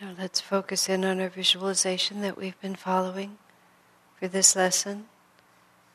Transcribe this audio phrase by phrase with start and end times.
[0.00, 3.38] Now let's focus in on our visualization that we've been following
[4.18, 5.06] for this lesson.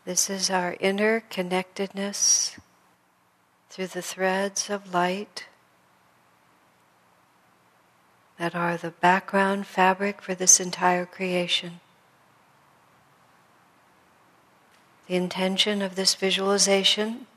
[0.06, 2.58] This is our inner connectedness
[3.70, 5.46] through the threads of light
[8.38, 11.80] that are the background fabric for this entire creation.
[15.08, 17.28] The intention of this visualization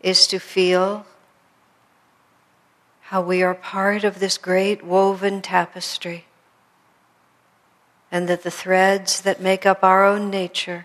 [0.00, 1.06] is to feel
[3.08, 6.26] how we are part of this great woven tapestry,
[8.12, 10.84] and that the threads that make up our own nature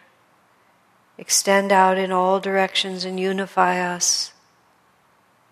[1.17, 4.31] extend out in all directions and unify us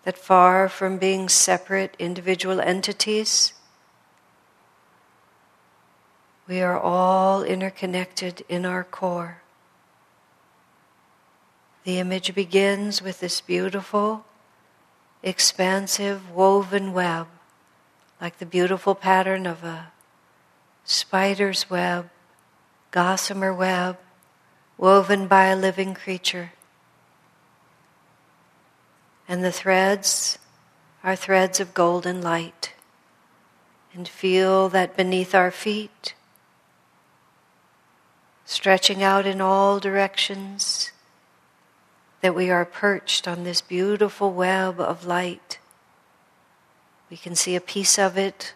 [0.06, 3.52] that far from being separate individual entities,
[6.48, 9.42] we are all interconnected in our core.
[11.84, 14.24] The image begins with this beautiful,
[15.24, 17.28] expansive, woven web,
[18.20, 19.92] like the beautiful pattern of a
[20.84, 22.10] spider's web,
[22.92, 23.98] gossamer web,
[24.78, 26.52] woven by a living creature.
[29.28, 30.40] And the threads
[31.04, 32.74] are threads of golden light.
[33.94, 36.14] And feel that beneath our feet,
[38.46, 40.91] stretching out in all directions,
[42.22, 45.60] that we are perched on this beautiful web of light.
[47.10, 48.54] We can see a piece of it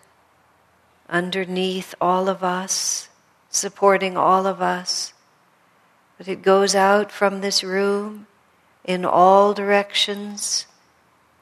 [1.10, 3.10] underneath all of us,
[3.50, 5.14] supporting all of us.
[6.18, 8.28] But it goes out from this room
[8.84, 10.68] in all directions,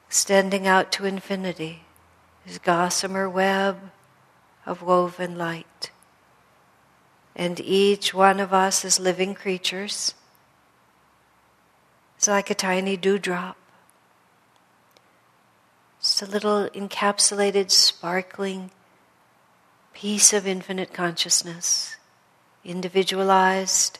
[0.08, 1.82] extending out to infinity,
[2.46, 3.90] this gossamer web
[4.66, 5.90] of woven light.
[7.36, 10.14] And each one of us as living creatures
[12.24, 13.54] is like a tiny dewdrop.
[16.00, 18.70] Just a little encapsulated, sparkling
[19.92, 21.96] piece of infinite consciousness,
[22.64, 23.98] individualized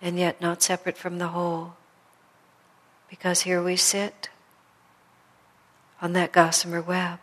[0.00, 1.74] and yet not separate from the whole.
[3.10, 4.30] Because here we sit
[6.00, 7.18] on that gossamer web.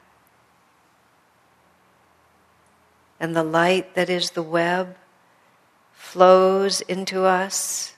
[3.20, 4.96] And the light that is the web
[5.92, 7.95] flows into us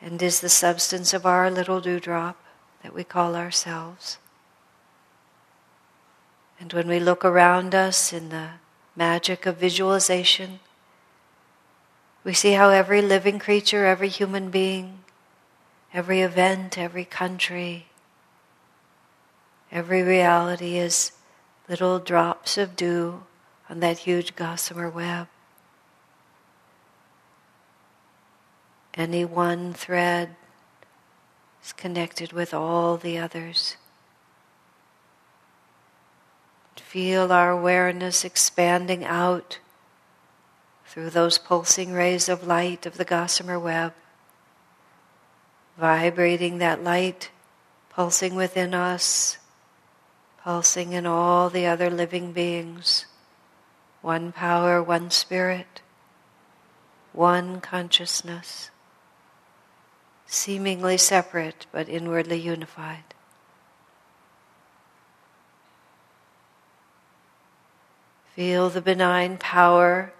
[0.00, 2.36] and is the substance of our little dewdrop
[2.82, 4.18] that we call ourselves.
[6.58, 8.50] And when we look around us in the
[8.94, 10.60] magic of visualization,
[12.24, 15.00] we see how every living creature, every human being,
[15.92, 17.86] every event, every country,
[19.70, 21.12] every reality is
[21.68, 23.22] little drops of dew
[23.68, 25.28] on that huge gossamer web.
[28.96, 30.36] Any one thread
[31.62, 33.76] is connected with all the others.
[36.76, 39.58] Feel our awareness expanding out
[40.86, 43.92] through those pulsing rays of light of the gossamer web
[45.76, 47.30] vibrating that light,
[47.90, 49.38] pulsing within us,
[50.42, 53.06] pulsing in all the other living beings.
[54.02, 55.80] One power, one spirit,
[57.12, 58.70] one consciousness,
[60.26, 63.04] seemingly separate but inwardly unified.
[68.34, 70.12] Feel the benign power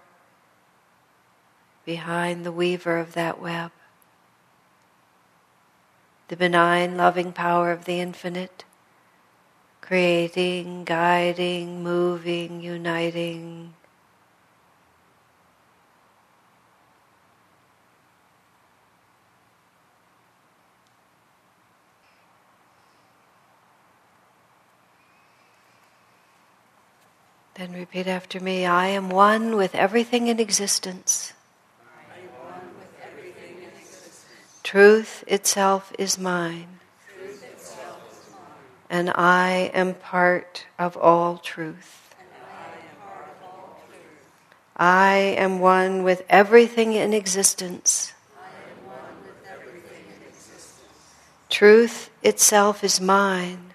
[1.85, 3.71] behind the weaver of that web
[6.27, 8.65] the benign, loving power of the infinite,
[9.79, 13.73] creating, guiding, moving, uniting.
[27.57, 31.33] Then repeat after me I am one with everything in existence.
[34.61, 36.79] Truth itself is mine,
[38.91, 42.13] and I am part of all truth.
[44.75, 48.13] I am one with everything in existence.
[51.49, 53.66] Truth itself is mine,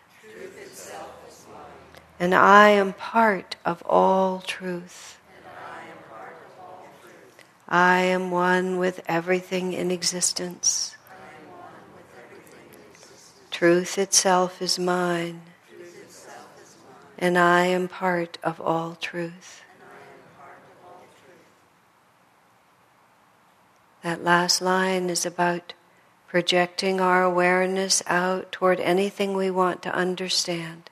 [2.23, 5.19] and I am part of all truth.
[7.69, 10.97] I am one with everything in existence.
[13.51, 15.43] Truth itself is mine,
[17.19, 19.65] and I am part of all truth.
[24.05, 25.73] That last line is about
[26.29, 30.89] projecting our awareness out toward anything we want to understand,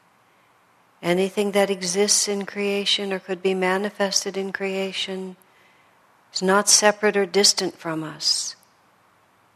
[1.02, 5.36] Anything that exists in creation or could be manifested in creation
[6.32, 8.54] is not separate or distant from us.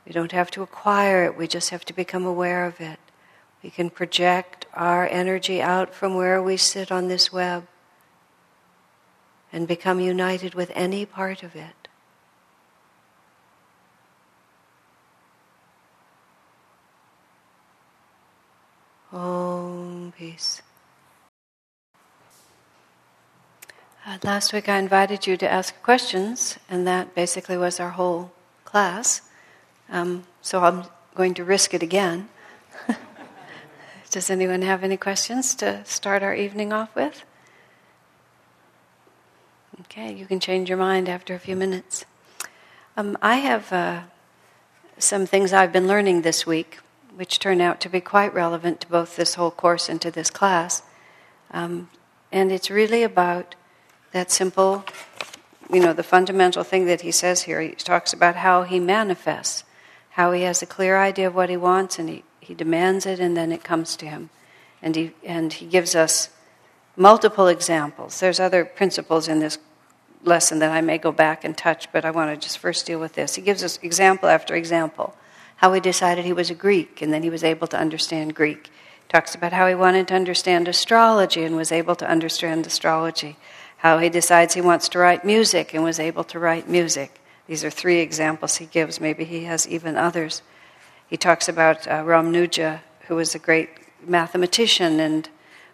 [0.06, 2.98] We don't have to acquire it, we just have to become aware of it.
[3.62, 7.66] We can project our energy out from where we sit on this web
[9.52, 11.88] and become united with any part of it.
[19.12, 20.60] Om peace.
[24.06, 28.32] Uh, last week I invited you to ask questions, and that basically was our whole
[28.66, 29.22] class.
[29.88, 30.84] Um, so I'm
[31.14, 32.28] going to risk it again.
[34.10, 37.24] Does anyone have any questions to start our evening off with?
[39.80, 42.04] Okay, you can change your mind after a few minutes.
[42.98, 44.02] Um, I have uh,
[44.98, 46.80] some things I've been learning this week,
[47.14, 50.28] which turn out to be quite relevant to both this whole course and to this
[50.28, 50.82] class.
[51.52, 51.88] Um,
[52.30, 53.54] and it's really about
[54.14, 54.84] that simple,
[55.68, 57.60] you know, the fundamental thing that he says here.
[57.60, 59.64] He talks about how he manifests,
[60.10, 63.18] how he has a clear idea of what he wants and he, he demands it
[63.18, 64.30] and then it comes to him.
[64.80, 66.28] And he, and he gives us
[66.96, 68.20] multiple examples.
[68.20, 69.58] There's other principles in this
[70.22, 73.00] lesson that I may go back and touch, but I want to just first deal
[73.00, 73.34] with this.
[73.34, 75.16] He gives us example after example.
[75.56, 78.70] How he decided he was a Greek and then he was able to understand Greek.
[79.08, 83.36] Talks about how he wanted to understand astrology and was able to understand astrology
[83.84, 87.20] how he decides he wants to write music and was able to write music.
[87.46, 88.98] These are three examples he gives.
[88.98, 90.40] Maybe he has even others.
[91.06, 93.68] He talks about uh, Ramanujan, who was a great
[94.06, 95.28] mathematician and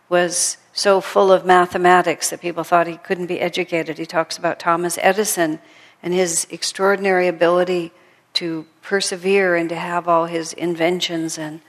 [0.08, 3.96] was so full of mathematics that people thought he couldn't be educated.
[3.96, 5.60] He talks about Thomas Edison
[6.02, 7.92] and his extraordinary ability
[8.32, 11.60] to persevere and to have all his inventions and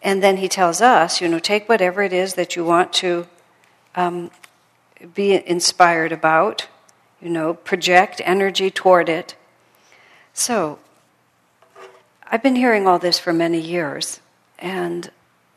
[0.00, 3.26] and then he tells us, you know, take whatever it is that you want to
[3.94, 4.30] um,
[5.14, 6.68] be inspired about,
[7.20, 9.34] you know, project energy toward it.
[10.32, 10.78] So,
[12.26, 14.20] I've been hearing all this for many years,
[14.58, 15.10] and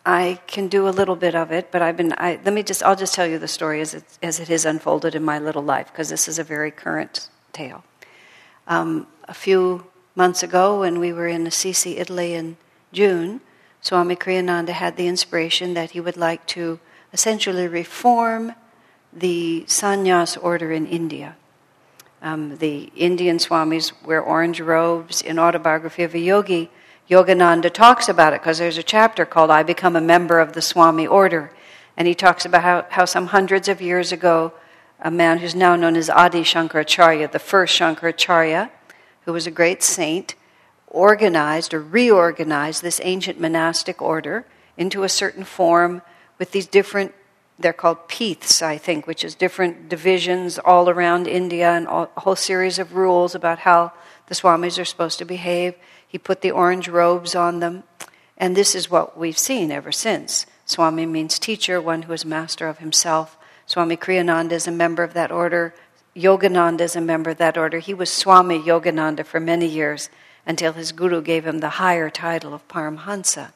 [0.06, 2.81] I can do a little bit of it, but I've been, I, let me just,
[2.84, 5.62] I'll just tell you the story as it, as it has unfolded in my little
[5.62, 7.84] life, because this is a very current tale.
[8.68, 9.86] Um, a few
[10.16, 12.57] months ago, when we were in Assisi, Italy in
[12.92, 13.42] June,
[13.81, 16.80] Swami Kriyananda had the inspiration that he would like to
[17.12, 18.54] essentially reform
[19.15, 21.36] the sannyas order in India.
[22.21, 25.21] Um, the Indian swamis wear orange robes.
[25.21, 26.71] In Autobiography of a Yogi,
[27.10, 30.62] Yogananda talks about it because there's a chapter called I Become a Member of the
[30.62, 31.51] Swami Order.
[31.98, 34.54] And he talks about how, how some hundreds of years ago,
[35.00, 38.69] a man who's now known as Adi Shankaracharya, the first Shankaracharya,
[39.25, 40.36] who was a great saint,
[40.88, 44.45] organized or reorganized this ancient monastic order
[44.77, 46.01] into a certain form
[46.39, 47.13] with these different
[47.60, 52.22] they're called peeths, I think, which is different divisions all around India and all, a
[52.22, 53.92] whole series of rules about how
[54.28, 55.76] the swamis are supposed to behave.
[56.08, 57.84] He put the orange robes on them.
[58.38, 60.46] And this is what we've seen ever since.
[60.66, 63.38] Swami means teacher, one who is master of himself.
[63.66, 65.74] Swami Kriyananda is a member of that order.
[66.16, 67.80] Yogananda is a member of that order.
[67.80, 70.10] He was Swami Yogananda for many years
[70.46, 73.52] until his guru gave him the higher title of Paramhansa.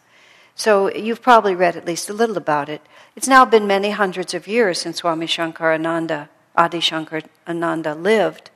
[0.55, 2.81] So you've probably read at least a little about it.
[3.17, 8.51] It's now been many hundreds of years since Swami Shankarananda, Adi Shankarananda lived,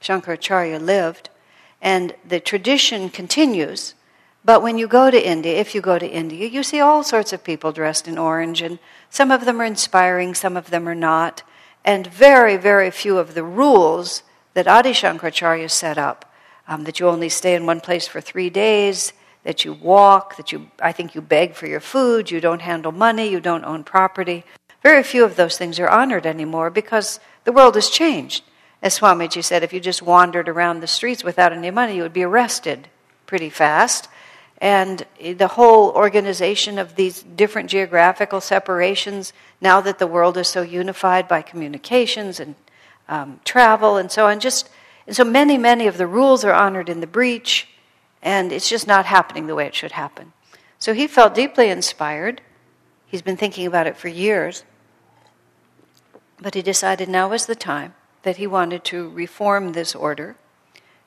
[0.00, 1.28] Shankaracharya lived,
[1.82, 3.96] and the tradition continues.
[4.44, 7.32] But when you go to India, if you go to India, you see all sorts
[7.32, 8.78] of people dressed in orange, and
[9.10, 11.42] some of them are inspiring, some of them are not,
[11.84, 14.22] and very, very few of the rules
[14.54, 16.32] that Adi Shankaracharya set up,
[16.68, 19.12] um, that you only stay in one place for three days,
[19.46, 22.90] that you walk, that you, I think you beg for your food, you don't handle
[22.90, 24.44] money, you don't own property.
[24.82, 28.42] Very few of those things are honored anymore because the world has changed.
[28.82, 32.12] As Swamiji said, if you just wandered around the streets without any money, you would
[32.12, 32.88] be arrested
[33.26, 34.08] pretty fast.
[34.58, 40.62] And the whole organization of these different geographical separations, now that the world is so
[40.62, 42.56] unified by communications and
[43.08, 44.68] um, travel and so on, just
[45.06, 47.68] and so many, many of the rules are honored in the breach
[48.22, 50.32] and it's just not happening the way it should happen.
[50.78, 52.40] So he felt deeply inspired.
[53.06, 54.64] He's been thinking about it for years.
[56.40, 60.36] But he decided now was the time that he wanted to reform this order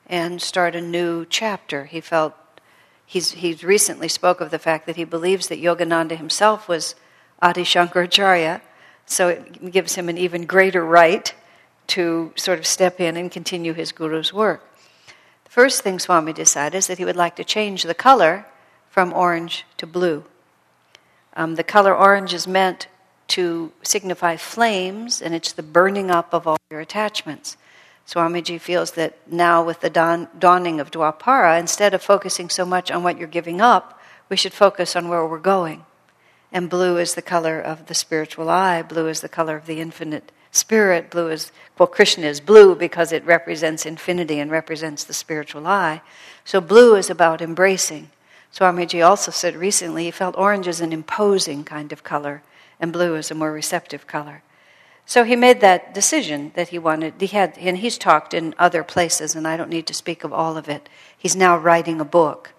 [0.06, 1.84] and start a new chapter.
[1.84, 2.34] He felt
[3.06, 6.96] he's, he's recently spoke of the fact that he believes that Yogananda himself was
[7.40, 8.60] Adi Shankaracharya,
[9.06, 11.32] so it gives him an even greater right
[11.88, 14.64] to sort of step in and continue his guru's work.
[15.50, 18.46] First thing Swami decided is that he would like to change the color
[18.88, 20.22] from orange to blue.
[21.34, 22.86] Um, the color orange is meant
[23.34, 27.56] to signify flames, and it's the burning up of all your attachments.
[28.06, 32.92] Swamiji feels that now, with the dawn, dawning of Dwapara, instead of focusing so much
[32.92, 35.84] on what you're giving up, we should focus on where we're going.
[36.52, 39.80] And blue is the color of the spiritual eye, blue is the color of the
[39.80, 45.12] infinite spirit, blue is, well, Krishna is blue because it represents infinity and represents the
[45.12, 46.02] spiritual eye.
[46.44, 48.10] So blue is about embracing.
[48.52, 52.42] Swamiji also said recently he felt orange is an imposing kind of color
[52.80, 54.42] and blue is a more receptive color.
[55.04, 57.14] So he made that decision that he wanted.
[57.20, 60.32] He had, and he's talked in other places, and I don't need to speak of
[60.32, 60.88] all of it.
[61.16, 62.52] He's now writing a book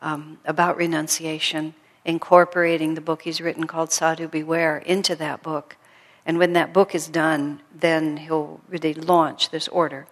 [0.00, 5.76] um, about renunciation, incorporating the book he's written called Sadhu Beware into that book.
[6.24, 10.06] And when that book is done, then he'll really launch this order.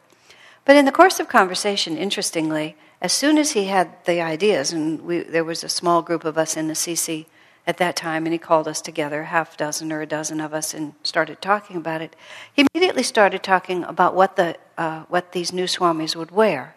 [0.65, 5.01] But in the course of conversation, interestingly, as soon as he had the ideas, and
[5.03, 7.27] we, there was a small group of us in Assisi
[7.67, 10.75] at that time, and he called us together, half dozen or a dozen of us,
[10.75, 12.17] and started talking about it.
[12.53, 16.75] He immediately started talking about what the uh, what these new swamis would wear.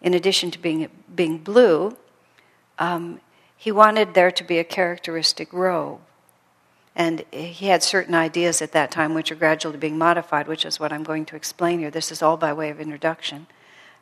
[0.00, 1.96] In addition to being being blue,
[2.78, 3.20] um,
[3.56, 6.00] he wanted there to be a characteristic robe,
[6.98, 10.80] and he had certain ideas at that time, which are gradually being modified, which is
[10.80, 11.92] what I'm going to explain here.
[11.92, 13.46] This is all by way of introduction.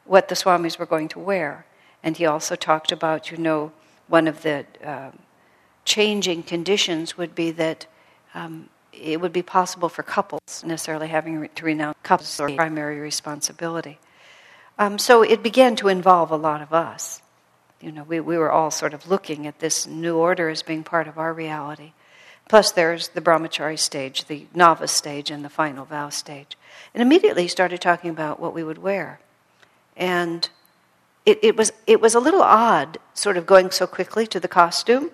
[0.07, 1.67] What the swamis were going to wear,
[2.03, 3.73] and he also talked about, you know,
[4.09, 5.11] one of the uh,
[5.85, 7.87] changing conditions would be that
[8.33, 13.99] um, it would be possible for couples necessarily having to renounce couples or primary responsibility.
[14.79, 17.21] Um, so it began to involve a lot of us.
[17.83, 20.83] You know, we, we were all sort of looking at this new order as being
[20.83, 21.93] part of our reality.
[22.49, 26.57] Plus, there's the brahmachari stage, the novice stage, and the final vow stage.
[26.95, 29.21] And immediately he started talking about what we would wear.
[29.97, 30.49] And
[31.25, 34.49] it, it, was, it was a little odd, sort of going so quickly to the
[34.49, 35.11] costume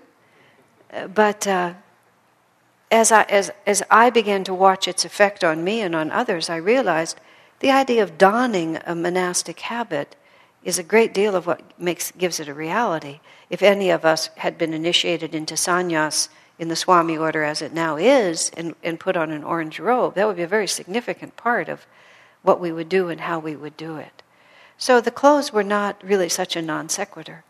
[1.15, 1.75] but uh,
[2.91, 6.51] as, I, as, as I began to watch its effect on me and on others,
[6.51, 7.19] I realized
[7.61, 10.17] the idea of donning a monastic habit
[10.63, 13.21] is a great deal of what makes, gives it a reality.
[13.51, 16.29] If any of us had been initiated into sannyas
[16.63, 20.15] in the Swami order as it now is and, and put on an orange robe,
[20.15, 21.87] that would be a very significant part of
[22.43, 24.23] what we would do and how we would do it.
[24.79, 27.43] So the clothes were not really such a non sequitur.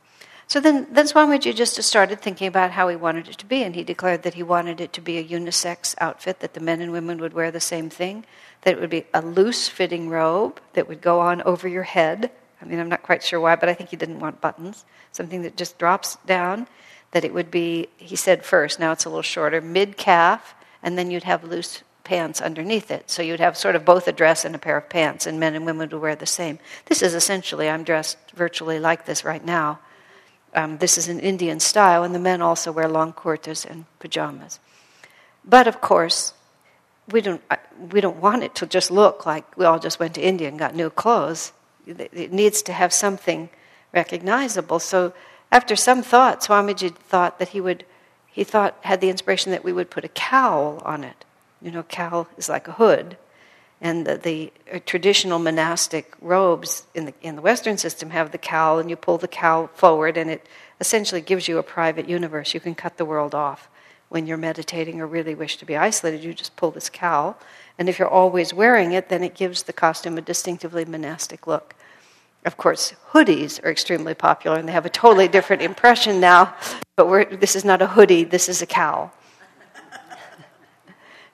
[0.46, 3.74] So then, then Swamiji just started thinking about how he wanted it to be, and
[3.74, 6.90] he declared that he wanted it to be a unisex outfit, that the men and
[6.90, 8.24] women would wear the same thing,
[8.62, 12.30] that it would be a loose fitting robe that would go on over your head.
[12.62, 15.42] I mean, I'm not quite sure why, but I think he didn't want buttons, something
[15.42, 16.66] that just drops down.
[17.12, 20.98] That it would be, he said first, now it's a little shorter, mid calf, and
[20.98, 23.10] then you'd have loose pants underneath it.
[23.10, 25.54] So you'd have sort of both a dress and a pair of pants, and men
[25.54, 26.58] and women would wear the same.
[26.86, 29.78] This is essentially, I'm dressed virtually like this right now
[30.54, 34.60] um, this is an Indian style, and the men also wear long kurtas and pajamas.
[35.44, 36.34] But of course,
[37.10, 37.56] we don't, uh,
[37.90, 40.58] we don't want it to just look like we all just went to India and
[40.58, 41.52] got new clothes.
[41.86, 43.48] It needs to have something
[43.92, 44.78] recognizable.
[44.78, 45.12] So,
[45.52, 47.84] after some thought, Swamiji thought that he would,
[48.26, 51.24] he thought, had the inspiration that we would put a cowl on it.
[51.60, 53.16] You know, cowl is like a hood
[53.82, 58.38] and the, the uh, traditional monastic robes in the, in the Western system have the
[58.38, 60.46] cowl, and you pull the cowl forward, and it
[60.80, 62.54] essentially gives you a private universe.
[62.54, 63.68] You can cut the world off.
[64.08, 67.36] When you're meditating or really wish to be isolated, you just pull this cowl.
[67.76, 71.74] And if you're always wearing it, then it gives the costume a distinctively monastic look.
[72.44, 76.54] Of course, hoodies are extremely popular, and they have a totally different impression now,
[76.96, 79.12] but this is not a hoodie, this is a cowl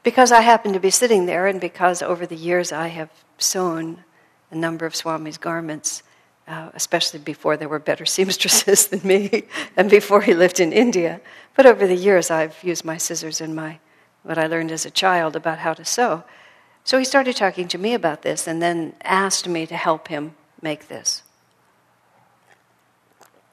[0.09, 4.05] because I happen to be sitting there, and because over the years I have sewn
[4.51, 6.03] a number of Swami's garments,
[6.47, 9.45] uh, especially before there were better seamstresses than me,
[9.77, 11.21] and before he lived in India.
[11.55, 13.81] But over the years, I've used my scissors and my
[14.23, 16.25] what I learned as a child about how to sew.
[16.85, 20.35] So he started talking to me about this, and then asked me to help him
[20.63, 21.23] make this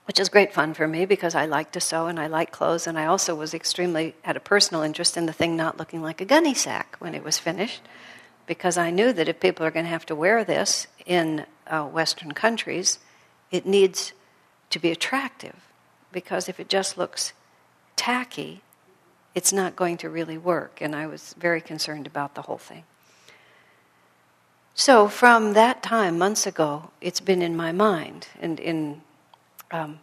[0.05, 2.87] which is great fun for me because I like to sew and I like clothes,
[2.87, 6.21] and I also was extremely had a personal interest in the thing not looking like
[6.21, 7.81] a gunny sack when it was finished,
[8.45, 11.85] because I knew that if people are going to have to wear this in uh,
[11.85, 12.99] Western countries,
[13.51, 14.13] it needs
[14.69, 15.55] to be attractive,
[16.11, 17.33] because if it just looks
[17.95, 18.61] tacky,
[19.33, 22.83] it's not going to really work, and I was very concerned about the whole thing.
[24.77, 29.01] So, from that time, months ago, it's been in my mind and in
[29.71, 29.99] um,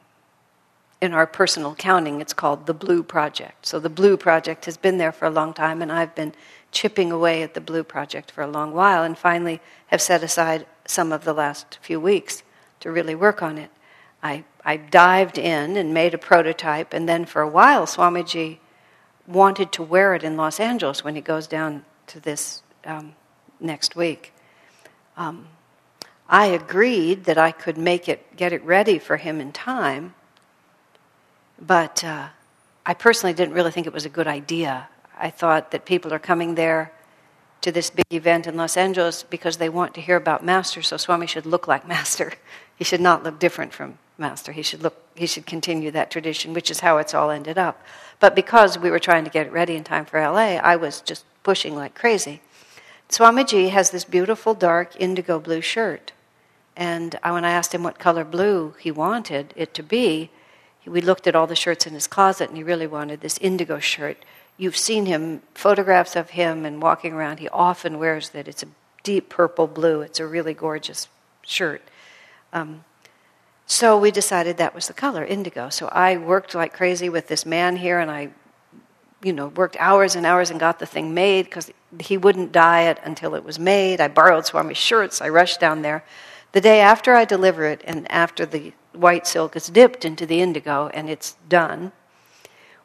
[1.03, 3.67] in our personal counting, it's called the Blue Project.
[3.67, 6.33] So the Blue Project has been there for a long time, and I've been
[6.71, 10.65] chipping away at the Blue Project for a long while, and finally have set aside
[10.87, 12.45] some of the last few weeks
[12.79, 13.71] to really work on it.
[14.23, 18.59] I, I dived in and made a prototype, and then for a while, Swamiji
[19.27, 23.17] wanted to wear it in Los Angeles when he goes down to this um,
[23.59, 24.33] next week.
[25.17, 25.47] Um,
[26.29, 30.15] I agreed that I could make it, get it ready for him in time,
[31.61, 32.29] but uh,
[32.87, 34.89] I personally didn't really think it was a good idea.
[35.19, 36.93] I thought that people are coming there
[37.61, 40.97] to this big event in Los Angeles because they want to hear about Master, so
[40.97, 42.33] Swami should look like Master.
[42.75, 44.51] He should not look different from Master.
[44.51, 47.81] He should look he should continue that tradition, which is how it's all ended up.
[48.19, 51.01] But because we were trying to get it ready in time for LA, I was
[51.01, 52.41] just pushing like crazy.
[53.13, 56.13] Swamiji has this beautiful dark indigo blue shirt.
[56.75, 60.31] And when I asked him what color blue he wanted it to be,
[60.87, 63.79] we looked at all the shirts in his closet and he really wanted this indigo
[63.81, 64.25] shirt.
[64.57, 67.39] You've seen him, photographs of him and walking around.
[67.39, 68.49] He often wears that.
[68.49, 68.69] It's a
[69.03, 70.01] deep purple blue.
[70.01, 71.09] It's a really gorgeous
[71.43, 71.83] shirt.
[72.51, 72.85] Um,
[73.67, 75.69] so we decided that was the color, indigo.
[75.69, 78.31] So I worked like crazy with this man here, and I,
[79.23, 81.71] you know, worked hours and hours and got the thing made because
[82.01, 84.01] he wouldn't dye it until it was made.
[84.01, 85.21] I borrowed Swami's shirts.
[85.21, 86.05] I rushed down there.
[86.53, 90.41] The day after I deliver it, and after the white silk is dipped into the
[90.41, 91.93] indigo and it's done,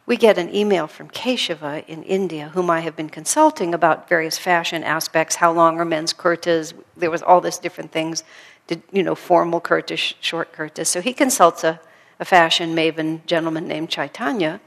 [0.06, 4.38] we get an email from Keshava in India, whom I have been consulting about various
[4.38, 8.24] fashion aspects, how long are men's kurtas, there was all this different things
[8.68, 10.88] did, you know, formal kurtas, short kurtas.
[10.88, 11.82] So he consults a,
[12.22, 14.62] a fashion maven gentleman named Chaitanya,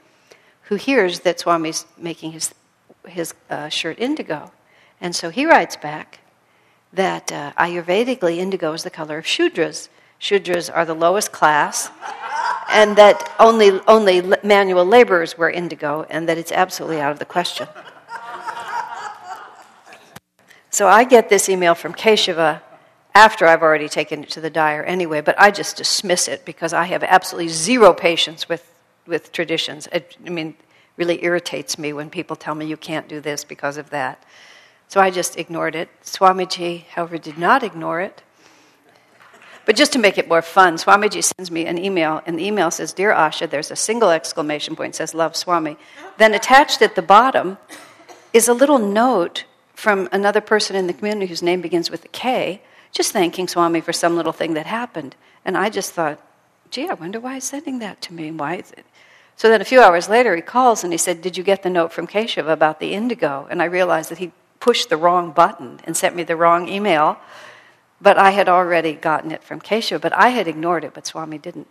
[0.65, 2.55] who hears that Swami's making his,
[3.07, 4.53] his uh, shirt indigo.
[5.01, 6.21] And so he writes back
[6.93, 9.89] that uh, Ayurvedically, indigo is the color of Shudras.
[10.21, 11.91] Shudras are the lowest class,
[12.71, 17.25] and that only, only manual laborers wear indigo, and that it's absolutely out of the
[17.25, 17.67] question.
[20.73, 22.61] So I get this email from Keshava
[23.15, 26.73] after I've already taken it to the dyer anyway, but I just dismiss it because
[26.73, 28.73] I have absolutely zero patience with,
[29.07, 29.89] with traditions.
[29.91, 30.55] It, I mean,
[31.01, 34.23] really irritates me when people tell me you can't do this because of that.
[34.87, 35.89] So I just ignored it.
[36.05, 38.23] Swamiji, however, did not ignore it.
[39.65, 42.71] But just to make it more fun, Swamiji sends me an email, and the email
[42.71, 45.79] says, Dear Asha, there's a single exclamation point, says, Love Swami.
[46.19, 47.57] Then attached at the bottom
[48.35, 52.09] is a little note from another person in the community whose name begins with a
[52.09, 52.61] K,
[52.93, 55.17] just thanking Swami for some little thing that happened.
[55.47, 56.21] And I just thought,
[56.71, 58.31] gee, I wonder why he's sending that to me.
[58.31, 58.85] Why is it?
[59.41, 61.71] So then a few hours later, he calls and he said, Did you get the
[61.71, 63.49] note from Keshav about the indigo?
[63.49, 67.17] And I realized that he pushed the wrong button and sent me the wrong email.
[68.03, 71.39] But I had already gotten it from Keshav, but I had ignored it, but Swami
[71.39, 71.69] didn't.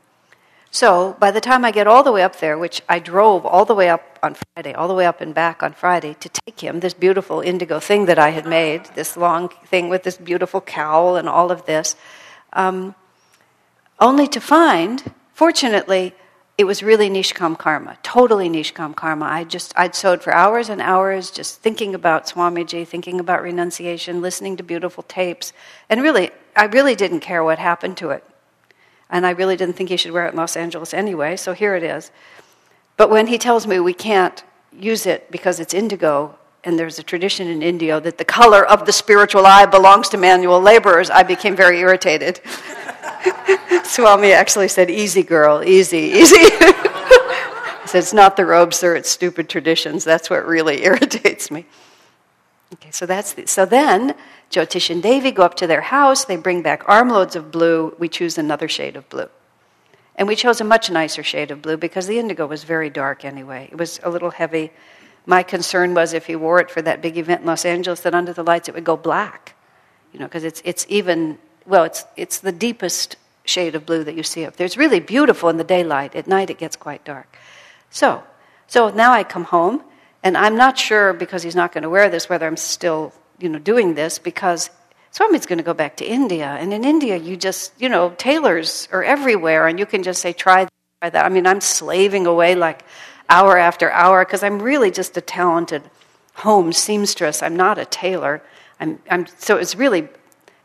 [0.72, 3.66] So by the time I get all the way up there, which I drove all
[3.66, 6.62] the way up on Friday, all the way up and back on Friday to take
[6.62, 10.60] him this beautiful indigo thing that I had made, this long thing with this beautiful
[10.60, 11.96] cowl and all of this,
[12.52, 12.96] um,
[14.00, 16.16] only to find, fortunately,
[16.60, 19.26] it was really nishkam karma, totally nishkam karma.
[19.26, 24.22] I just I'd sewed for hours and hours, just thinking about Swamiji, thinking about renunciation,
[24.22, 25.54] listening to beautiful tapes,
[25.90, 28.24] and really, I really didn't care what happened to it
[29.10, 31.76] and I really didn't think he should wear it in Los Angeles anyway, so here
[31.76, 32.12] it is.
[32.96, 37.04] But when he tells me we can't use it because it's indigo, and there's a
[37.04, 41.24] tradition in India that the color of the spiritual eye belongs to manual laborers, I
[41.24, 42.42] became very irritated.
[43.90, 46.38] Swami actually said, Easy, girl, easy, easy.
[46.40, 50.04] he said, It's not the robes, sir, it's stupid traditions.
[50.04, 51.66] That's what really irritates me.
[52.74, 54.14] Okay, so that's the, so then
[54.52, 58.08] Jyotish and Devi go up to their house, they bring back armloads of blue, we
[58.08, 59.28] choose another shade of blue.
[60.16, 63.26] And we chose a much nicer shade of blue because the indigo was very dark
[63.26, 63.70] anyway.
[63.72, 64.72] It was a little heavy.
[65.26, 68.14] My concern was if he wore it for that big event in Los Angeles, that
[68.14, 69.56] under the lights it would go black.
[70.14, 74.16] You know, because it's, it's even, well, it's, it's the deepest shade of blue that
[74.16, 74.66] you see up there.
[74.66, 76.16] It's really beautiful in the daylight.
[76.16, 77.38] At night it gets quite dark.
[77.90, 78.24] So,
[78.68, 79.84] so now I come home,
[80.24, 83.50] and I'm not sure because he's not going to wear this whether I'm still you
[83.50, 84.70] know, doing this because
[85.12, 86.58] Swami's going to go back to India.
[86.60, 90.34] And in India, you just, you know, tailors are everywhere, and you can just say,
[90.34, 90.68] try
[91.02, 91.16] that.
[91.16, 92.84] I mean, I'm slaving away like
[93.30, 95.84] hour after hour because I'm really just a talented
[96.36, 97.42] home seamstress.
[97.42, 98.42] I'm not a tailor.
[98.80, 100.08] I'm, I'm, so it's really,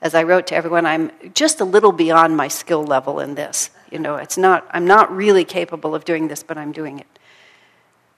[0.04, 3.70] as I wrote to everyone, I'm just a little beyond my skill level in this.
[3.90, 7.06] You know, it's not, I'm not really capable of doing this, but I'm doing it.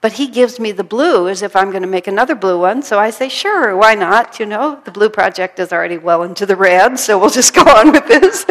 [0.01, 2.83] But he gives me the blue as if I'm going to make another blue one.
[2.83, 4.37] So I say, sure, why not?
[4.37, 7.61] You know, the blue project is already well into the red, so we'll just go
[7.61, 8.45] on with this.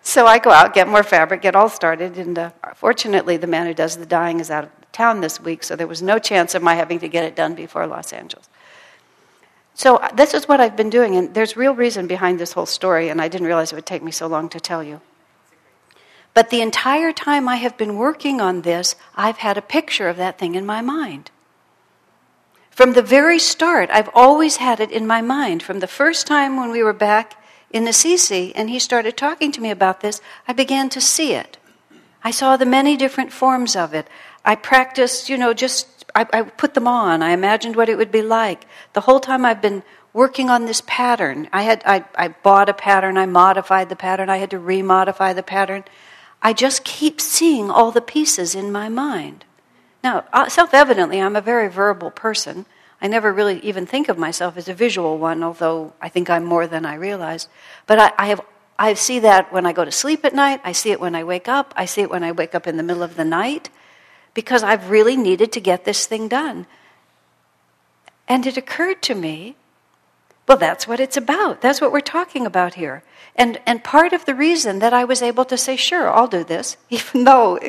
[0.00, 2.16] so I go out, get more fabric, get all started.
[2.16, 5.62] And uh, fortunately, the man who does the dyeing is out of town this week,
[5.64, 8.48] so there was no chance of my having to get it done before Los Angeles.
[9.80, 12.66] So uh, this is what I've been doing, and there's real reason behind this whole
[12.66, 15.00] story, and I didn't realize it would take me so long to tell you.
[16.34, 20.18] But the entire time I have been working on this, I've had a picture of
[20.18, 21.30] that thing in my mind.
[22.70, 25.62] From the very start, I've always had it in my mind.
[25.62, 29.62] From the first time when we were back in Assisi and he started talking to
[29.62, 31.56] me about this, I began to see it.
[32.22, 34.06] I saw the many different forms of it.
[34.44, 37.22] I practiced, you know, just, I, I put them on.
[37.22, 38.66] I imagined what it would be like.
[38.92, 41.48] The whole time I've been working on this pattern.
[41.52, 45.34] I had I, I bought a pattern, I modified the pattern, I had to remodify
[45.34, 45.84] the pattern.
[46.42, 49.44] I just keep seeing all the pieces in my mind.
[50.02, 52.66] Now, uh, self evidently, I'm a very verbal person.
[53.02, 56.44] I never really even think of myself as a visual one, although I think I'm
[56.44, 57.48] more than I realize.
[57.86, 58.40] But I, I, have,
[58.78, 61.24] I see that when I go to sleep at night, I see it when I
[61.24, 63.70] wake up, I see it when I wake up in the middle of the night,
[64.40, 66.66] because I've really needed to get this thing done.
[68.26, 69.56] And it occurred to me
[70.50, 71.60] well, that's what it's about.
[71.60, 73.04] That's what we're talking about here.
[73.36, 76.42] And, and part of the reason that I was able to say, sure, I'll do
[76.42, 77.60] this, even though,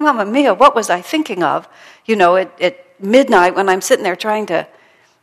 [0.00, 1.68] Mama Mia, what was I thinking of?
[2.04, 4.66] You know, at, at midnight when I'm sitting there trying to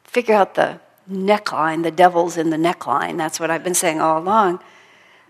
[0.06, 0.80] figure out the
[1.12, 3.18] neckline, the devil's in the neckline.
[3.18, 4.62] That's what I've been saying all along.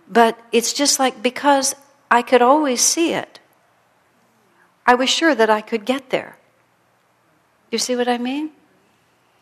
[0.07, 1.73] But it's just like because
[2.11, 3.39] I could always see it,
[4.85, 6.37] I was sure that I could get there.
[7.71, 8.51] You see what I mean?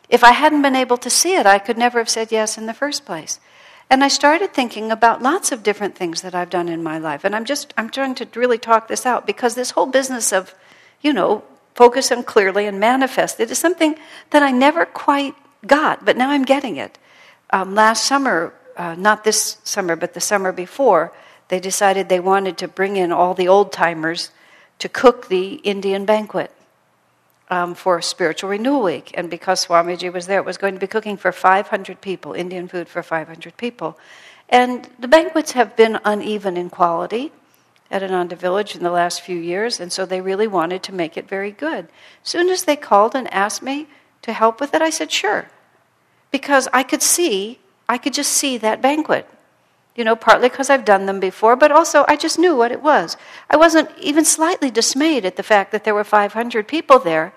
[0.08, 2.66] If I hadn't been able to see it, I could never have said yes in
[2.66, 3.40] the first place.
[3.90, 7.24] And I started thinking about lots of different things that I've done in my life.
[7.24, 10.54] And I'm just, I'm trying to really talk this out because this whole business of,
[11.00, 13.96] you know, focus on clearly and manifest it is something
[14.30, 15.34] that I never quite
[15.66, 16.98] got, but now I'm getting it.
[17.50, 21.12] Um, last summer, uh, not this summer, but the summer before,
[21.48, 24.30] they decided they wanted to bring in all the old timers
[24.82, 26.50] to cook the Indian banquet
[27.50, 29.12] um, for Spiritual Renewal Week.
[29.14, 32.66] And because Swamiji was there, it was going to be cooking for 500 people, Indian
[32.66, 33.96] food for 500 people.
[34.48, 37.30] And the banquets have been uneven in quality
[37.92, 41.16] at Ananda Village in the last few years, and so they really wanted to make
[41.16, 41.86] it very good.
[42.24, 43.86] As soon as they called and asked me
[44.22, 45.48] to help with it, I said, sure.
[46.32, 49.28] Because I could see, I could just see that banquet.
[49.94, 52.82] You know, partly because I've done them before, but also I just knew what it
[52.82, 53.16] was.
[53.50, 57.34] I wasn't even slightly dismayed at the fact that there were 500 people there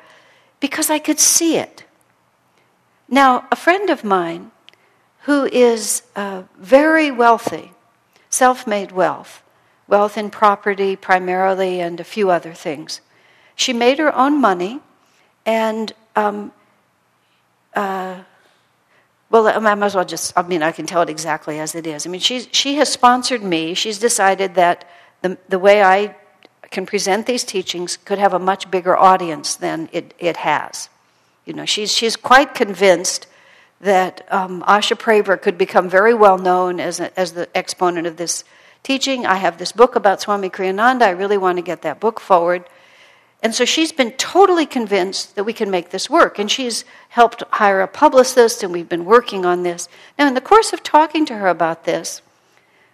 [0.59, 1.83] because I could see it.
[3.09, 4.51] Now, a friend of mine
[5.23, 7.71] who is uh, very wealthy,
[8.29, 9.43] self made wealth,
[9.87, 13.01] wealth in property primarily, and a few other things,
[13.55, 14.79] she made her own money
[15.45, 16.51] and um,
[17.75, 18.19] uh,
[19.29, 21.87] well, I might as well just, I mean, I can tell it exactly as it
[21.87, 22.05] is.
[22.05, 23.73] I mean, she's, she has sponsored me.
[23.73, 24.87] She's decided that
[25.21, 26.15] the, the way I
[26.71, 30.89] can present these teachings could have a much bigger audience than it, it has.
[31.45, 33.27] You know, she's, she's quite convinced
[33.81, 38.17] that um, Asha Praver could become very well known as, a, as the exponent of
[38.17, 38.43] this
[38.83, 39.25] teaching.
[39.25, 41.03] I have this book about Swami Kriyananda.
[41.03, 42.65] I really want to get that book forward.
[43.43, 46.39] And so she's been totally convinced that we can make this work.
[46.39, 49.87] And she's helped hire a publicist, and we've been working on this.
[50.17, 52.21] Now, in the course of talking to her about this,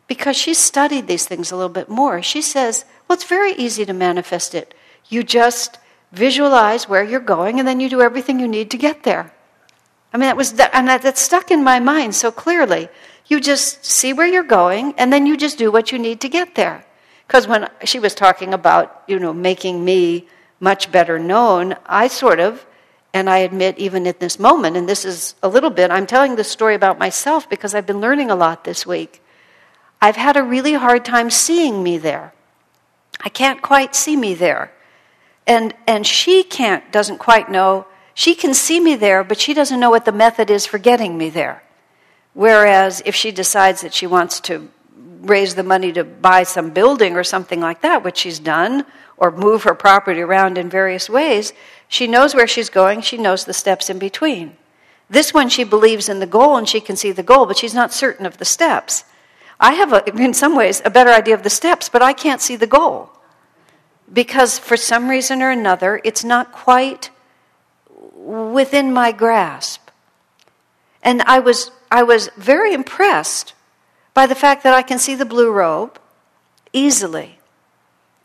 [0.07, 3.85] because she's studied these things a little bit more, she says, well, it's very easy
[3.85, 4.73] to manifest it.
[5.07, 5.77] You just
[6.11, 9.31] visualize where you're going, and then you do everything you need to get there.
[10.13, 12.89] I mean, that was that, and that, that stuck in my mind so clearly.
[13.27, 16.27] You just see where you're going, and then you just do what you need to
[16.27, 16.83] get there.
[17.31, 20.27] Because when she was talking about, you know, making me
[20.59, 22.65] much better known, I sort of,
[23.13, 26.35] and I admit even at this moment, and this is a little bit, I'm telling
[26.35, 29.23] this story about myself because I've been learning a lot this week.
[30.01, 32.33] I've had a really hard time seeing me there.
[33.21, 34.73] I can't quite see me there.
[35.47, 37.87] And, and she can't, doesn't quite know.
[38.13, 41.17] She can see me there, but she doesn't know what the method is for getting
[41.17, 41.63] me there.
[42.33, 44.69] Whereas if she decides that she wants to
[45.21, 48.85] raise the money to buy some building or something like that, which she's done,
[49.17, 51.53] or move her property around in various ways,
[51.87, 54.57] she knows where she's going, she knows the steps in between.
[55.09, 57.73] This one, she believes in the goal and she can see the goal, but she's
[57.73, 59.03] not certain of the steps.
[59.59, 62.41] I have, a, in some ways, a better idea of the steps, but I can't
[62.41, 63.11] see the goal.
[64.11, 67.11] Because for some reason or another, it's not quite
[68.15, 69.89] within my grasp.
[71.03, 73.53] And I was, I was very impressed
[74.13, 75.99] by the fact that I can see the blue robe
[76.73, 77.39] easily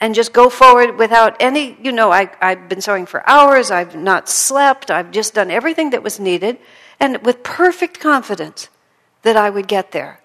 [0.00, 3.96] and just go forward without any, you know, I, I've been sewing for hours, I've
[3.96, 6.58] not slept, I've just done everything that was needed,
[7.00, 8.68] and with perfect confidence
[9.22, 10.20] that I would get there.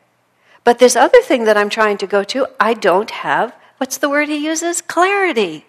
[0.63, 4.09] But this other thing that I'm trying to go to, I don't have, what's the
[4.09, 4.81] word he uses?
[4.81, 5.65] Clarity.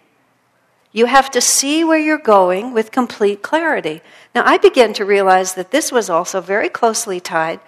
[0.90, 4.02] You have to see where you're going with complete clarity.
[4.34, 7.60] Now, I began to realize that this was also very closely tied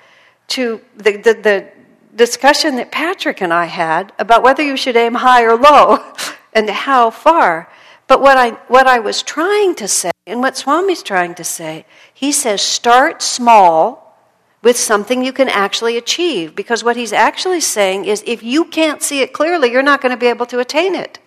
[0.48, 1.68] to the, the, the
[2.14, 6.12] discussion that Patrick and I had about whether you should aim high or low
[6.52, 7.68] and how far.
[8.06, 11.86] But what I, what I was trying to say and what Swami's trying to say.
[12.12, 14.16] He says, start small
[14.62, 16.54] with something you can actually achieve.
[16.54, 20.10] Because what he's actually saying is if you can't see it clearly, you're not going
[20.10, 21.18] to be able to attain it.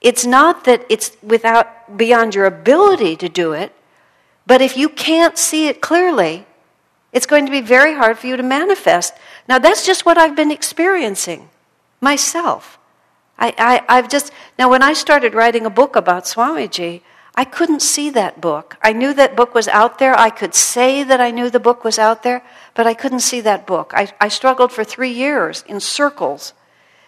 [0.00, 3.72] It's not that it's without beyond your ability to do it,
[4.46, 6.45] but if you can't see it clearly,
[7.16, 9.14] it's going to be very hard for you to manifest.
[9.48, 11.48] Now, that's just what I've been experiencing
[11.98, 12.78] myself.
[13.38, 17.00] I, I, have just, now when I started writing a book about Swamiji,
[17.34, 18.76] I couldn't see that book.
[18.82, 20.14] I knew that book was out there.
[20.14, 22.42] I could say that I knew the book was out there,
[22.74, 23.92] but I couldn't see that book.
[23.96, 26.52] I, I struggled for three years in circles.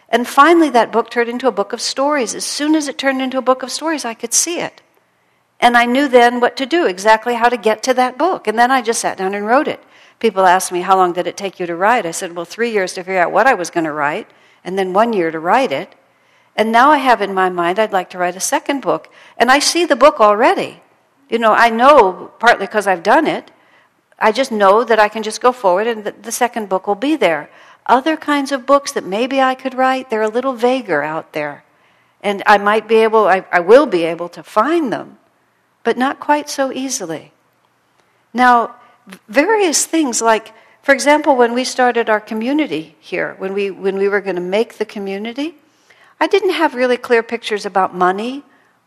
[0.09, 2.35] And finally, that book turned into a book of stories.
[2.35, 4.81] As soon as it turned into a book of stories, I could see it.
[5.61, 8.49] And I knew then what to do, exactly how to get to that book.
[8.49, 9.83] And then I just sat down and wrote it.
[10.19, 12.07] People asked me, How long did it take you to write?
[12.07, 14.29] I said, Well, three years to figure out what I was going to write,
[14.65, 15.95] and then one year to write it.
[16.57, 19.13] And now I have in my mind, I'd like to write a second book.
[19.37, 20.83] And I see the book already.
[21.31, 23.51] You know, I know, partly because I've done it,
[24.19, 26.97] I just know that I can just go forward and the, the second book will
[26.97, 27.49] be there.
[27.87, 31.63] Other kinds of books that maybe I could write, they're a little vaguer out there.
[32.23, 35.19] And I might be able, I, I will be able to find them
[35.89, 37.33] but not quite so easily.
[38.35, 38.77] Now,
[39.29, 44.09] various things like, for example, when we started our community here, when we, when we
[44.09, 45.55] were going to make the community,
[46.21, 48.43] I didn't have really clear pictures about money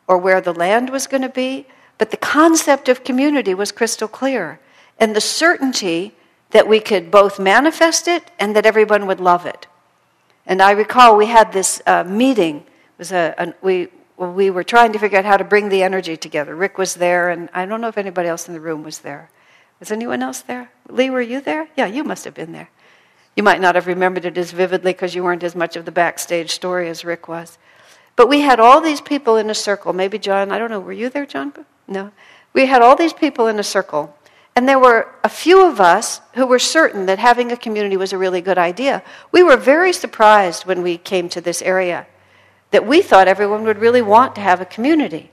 [0.07, 1.65] or where the land was going to be,
[1.97, 4.59] but the concept of community was crystal clear.
[4.99, 6.13] And the certainty
[6.51, 9.67] that we could both manifest it and that everyone would love it.
[10.45, 12.57] And I recall we had this uh, meeting.
[12.57, 12.65] It
[12.97, 16.17] was a, a, we, we were trying to figure out how to bring the energy
[16.17, 16.55] together.
[16.55, 19.29] Rick was there, and I don't know if anybody else in the room was there.
[19.81, 20.71] Was anyone else there?
[20.87, 21.67] Lee, were you there?
[21.75, 22.69] Yeah, you must have been there.
[23.35, 25.91] You might not have remembered it as vividly because you weren't as much of the
[25.91, 27.57] backstage story as Rick was.
[28.15, 29.91] But we had all these people in a circle.
[29.91, 31.51] Maybe John, I don't know, were you there, John?
[31.87, 32.11] No.
[32.53, 34.15] We had all these people in a circle.
[34.55, 38.13] And there were a few of us who were certain that having a community was
[38.13, 39.01] a really good idea.
[39.31, 42.05] We were very surprised when we came to this area
[42.69, 45.31] that we thought everyone would really want to have a community.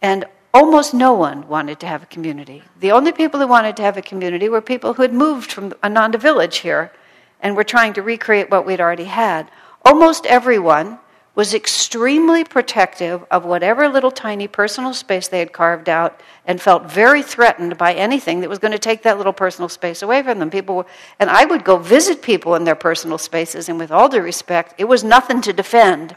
[0.00, 2.62] And almost no one wanted to have a community.
[2.80, 5.72] The only people who wanted to have a community were people who had moved from
[5.82, 6.92] Ananda village here
[7.40, 9.50] and were trying to recreate what we'd already had.
[9.84, 10.98] Almost everyone
[11.34, 16.90] was extremely protective of whatever little tiny personal space they had carved out and felt
[16.90, 20.38] very threatened by anything that was going to take that little personal space away from
[20.38, 20.50] them.
[20.50, 20.86] People were,
[21.18, 24.74] and I would go visit people in their personal spaces, and with all due respect,
[24.76, 26.16] it was nothing to defend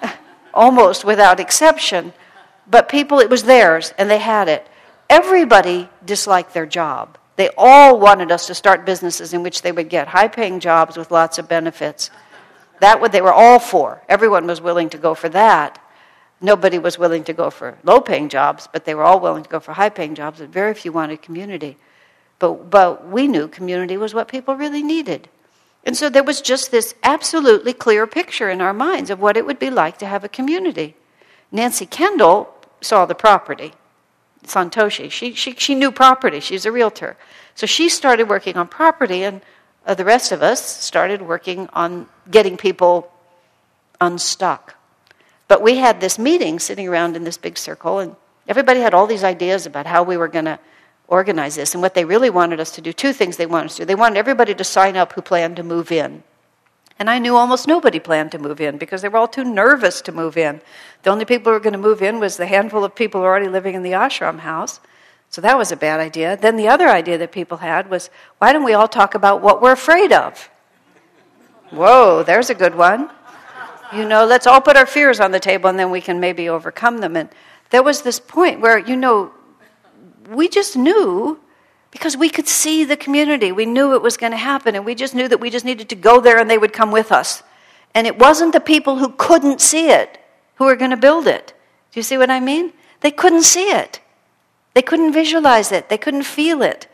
[0.54, 2.12] almost without exception.
[2.70, 4.66] But people, it was theirs, and they had it.
[5.08, 7.18] Everybody disliked their job.
[7.36, 10.96] They all wanted us to start businesses in which they would get high paying jobs
[10.96, 12.10] with lots of benefits.
[12.80, 14.02] That what they were all for.
[14.08, 15.82] Everyone was willing to go for that.
[16.40, 19.50] Nobody was willing to go for low paying jobs, but they were all willing to
[19.50, 21.76] go for high paying jobs, and very few wanted community.
[22.38, 25.28] But, but we knew community was what people really needed.
[25.84, 29.44] And so there was just this absolutely clear picture in our minds of what it
[29.44, 30.94] would be like to have a community.
[31.52, 33.72] Nancy Kendall saw the property,
[34.44, 35.10] Santoshi.
[35.10, 37.16] She, she, she knew property, she's a realtor.
[37.54, 39.42] So she started working on property, and
[39.86, 43.12] uh, the rest of us started working on getting people
[44.00, 44.76] unstuck.
[45.48, 48.16] But we had this meeting sitting around in this big circle, and
[48.48, 50.58] everybody had all these ideas about how we were going to
[51.08, 51.74] organize this.
[51.74, 53.86] And what they really wanted us to do, two things they wanted us to do.
[53.86, 56.22] They wanted everybody to sign up who planned to move in.
[57.00, 60.02] And I knew almost nobody planned to move in because they were all too nervous
[60.02, 60.60] to move in.
[61.02, 63.24] The only people who were going to move in was the handful of people who
[63.24, 64.80] are already living in the ashram house.
[65.30, 66.36] So that was a bad idea.
[66.36, 69.62] Then the other idea that people had was why don't we all talk about what
[69.62, 70.50] we're afraid of?
[71.70, 73.10] Whoa, there's a good one.
[73.94, 76.50] You know, let's all put our fears on the table and then we can maybe
[76.50, 77.16] overcome them.
[77.16, 77.30] And
[77.70, 79.32] there was this point where, you know,
[80.28, 81.40] we just knew
[81.90, 83.52] because we could see the community.
[83.52, 85.88] We knew it was going to happen, and we just knew that we just needed
[85.88, 87.42] to go there and they would come with us.
[87.94, 90.18] And it wasn't the people who couldn't see it
[90.56, 91.54] who were going to build it.
[91.90, 92.72] Do you see what I mean?
[93.00, 94.00] They couldn't see it,
[94.74, 96.86] they couldn't visualize it, they couldn't feel it.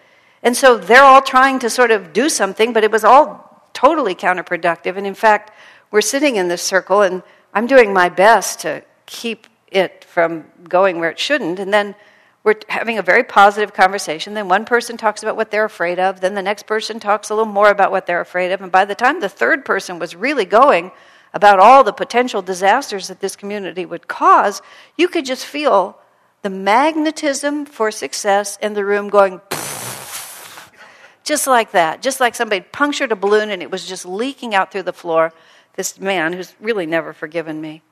[0.43, 4.15] And so they're all trying to sort of do something, but it was all totally
[4.15, 4.97] counterproductive.
[4.97, 5.51] And in fact,
[5.91, 11.01] we're sitting in this circle, and I'm doing my best to keep it from going
[11.01, 11.59] where it shouldn't.
[11.59, 11.95] And then
[12.47, 14.35] we're having a very positive conversation.
[14.35, 16.21] Then one person talks about what they're afraid of.
[16.21, 18.61] Then the next person talks a little more about what they're afraid of.
[18.61, 20.93] And by the time the third person was really going
[21.35, 24.63] about all the potential disasters that this community would cause,
[24.97, 25.99] you could just feel
[26.43, 29.41] the magnetism for success in the room going
[31.25, 34.71] just like that, just like somebody punctured a balloon and it was just leaking out
[34.71, 35.33] through the floor.
[35.75, 37.83] This man who's really never forgiven me,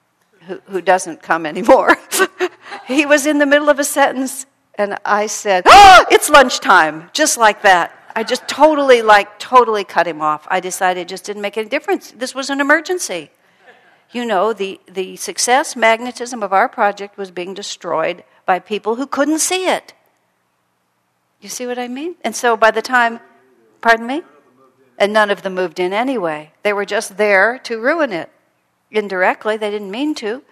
[0.46, 1.96] who, who doesn't come anymore.
[2.86, 7.38] he was in the middle of a sentence And I said, oh, it's lunchtime, just
[7.38, 7.92] like that.
[8.16, 10.46] I just totally, like, totally cut him off.
[10.50, 12.10] I decided it just didn't make any difference.
[12.12, 13.30] This was an emergency.
[14.10, 19.06] You know, the, the success magnetism of our project was being destroyed by people who
[19.06, 19.94] couldn't see it.
[21.40, 22.14] You see what I mean?
[22.22, 23.20] And so by the time,
[23.80, 24.22] pardon me?
[24.98, 26.52] And none of them moved in anyway.
[26.62, 28.30] They were just there to ruin it.
[28.90, 30.42] Indirectly, they didn't mean to.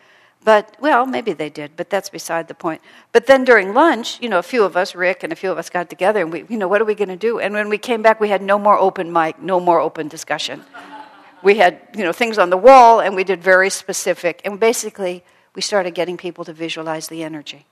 [0.44, 2.80] But, well, maybe they did, but that's beside the point.
[3.12, 5.58] But then during lunch, you know, a few of us, Rick and a few of
[5.58, 7.38] us got together and we, you know, what are we going to do?
[7.38, 10.64] And when we came back, we had no more open mic, no more open discussion.
[11.42, 14.42] we had, you know, things on the wall and we did very specific.
[14.44, 15.22] And basically,
[15.54, 17.66] we started getting people to visualize the energy.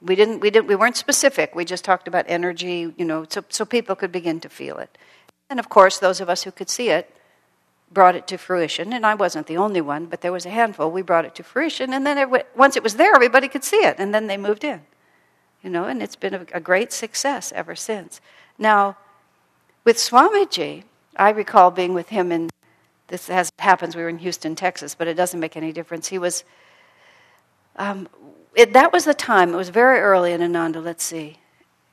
[0.00, 1.54] We didn't, we didn't, we weren't specific.
[1.54, 4.96] We just talked about energy, you know, so, so people could begin to feel it.
[5.50, 7.15] And of course, those of us who could see it
[7.96, 10.90] brought it to fruition, and I wasn't the only one, but there was a handful.
[10.90, 13.78] We brought it to fruition, and then it, once it was there, everybody could see
[13.78, 14.82] it, and then they moved in.
[15.62, 18.20] You know, and it's been a, a great success ever since.
[18.58, 18.98] Now,
[19.84, 20.82] with Swamiji,
[21.16, 22.50] I recall being with him in
[23.08, 23.96] this happens.
[23.96, 26.08] We were in Houston, Texas, but it doesn't make any difference.
[26.08, 26.44] He was.
[27.76, 28.08] Um,
[28.54, 29.54] it, that was the time.
[29.54, 30.80] It was very early in Ananda.
[30.80, 31.38] Let's see,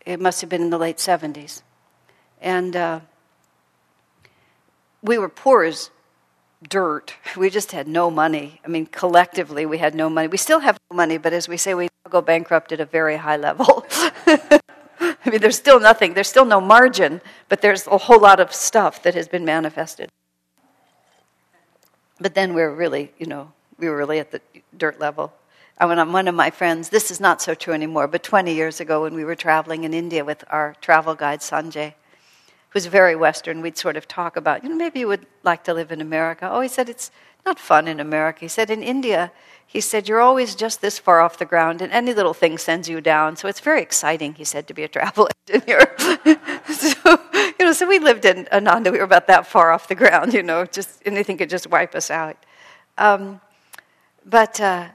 [0.06, 1.64] it must have been in the late seventies,
[2.42, 2.76] and.
[2.76, 3.00] Uh,
[5.06, 5.90] we were poor as
[6.70, 7.14] dirt.
[7.38, 8.60] We just had no money.
[8.66, 10.28] I mean, collectively, we had no money.
[10.28, 13.18] We still have no money, but as we say, we go bankrupt at a very
[13.18, 13.86] high level.
[14.26, 18.54] I mean, there's still nothing, there's still no margin, but there's a whole lot of
[18.54, 20.10] stuff that has been manifested.
[22.20, 24.42] But then we're really, you know, we were really at the
[24.78, 25.34] dirt level.
[25.78, 28.54] I went on one of my friends, this is not so true anymore, but 20
[28.54, 31.96] years ago when we were traveling in India with our travel guide, Sanjay
[32.74, 35.74] who's very Western, we'd sort of talk about, you know, maybe you would like to
[35.74, 36.50] live in America.
[36.52, 37.12] Oh, he said, it's
[37.46, 38.42] not fun in America.
[38.42, 39.32] He said, in India,
[39.66, 42.90] he said, you're always just this far off the ground, and any little thing sends
[42.90, 43.36] you down.
[43.36, 45.96] So it's very exciting, he said, to be a travel engineer.
[46.68, 47.20] so,
[47.60, 48.92] you know, so we lived in Ananda.
[48.92, 51.94] We were about that far off the ground, you know, just anything could just wipe
[51.94, 52.38] us out.
[52.98, 53.40] Um,
[54.26, 54.90] but uh,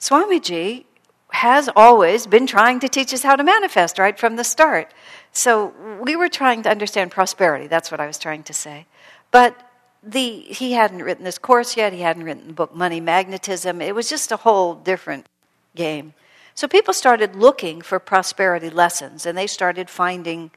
[0.00, 0.84] Swamiji
[1.30, 4.92] has always been trying to teach us how to manifest right from the start.
[5.32, 7.66] So we were trying to understand prosperity.
[7.66, 8.86] That's what I was trying to say.
[9.30, 9.56] But
[10.02, 11.92] the, he hadn't written this course yet.
[11.92, 13.80] He hadn't written the book Money Magnetism.
[13.82, 15.26] It was just a whole different
[15.74, 16.14] game.
[16.54, 20.50] So people started looking for prosperity lessons, and they started finding,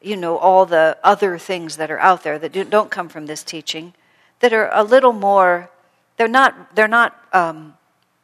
[0.00, 3.44] you know, all the other things that are out there that don't come from this
[3.44, 3.92] teaching,
[4.40, 5.68] that are a little more.
[6.16, 6.74] They're not.
[6.74, 7.74] They're not um,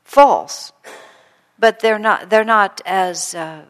[0.05, 0.73] false,
[1.59, 2.31] but they're not.
[2.31, 3.65] They're not as uh,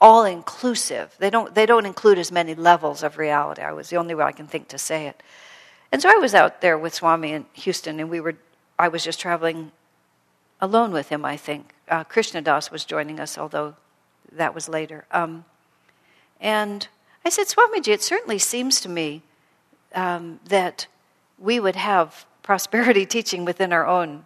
[0.00, 1.14] all inclusive.
[1.18, 3.62] They don't, they don't include as many levels of reality.
[3.62, 5.22] I was the only way I can think to say it.
[5.92, 8.36] And so I was out there with Swami in Houston, and we were,
[8.78, 9.72] I was just traveling
[10.60, 11.74] alone with him, I think.
[11.88, 13.74] Uh, Krishna Das was joining us, although
[14.32, 15.04] that was later.
[15.10, 15.44] Um,
[16.40, 16.86] and
[17.24, 19.22] I said, Swamiji, it certainly seems to me
[19.94, 20.86] um, that
[21.38, 24.24] we would have prosperity teaching within our own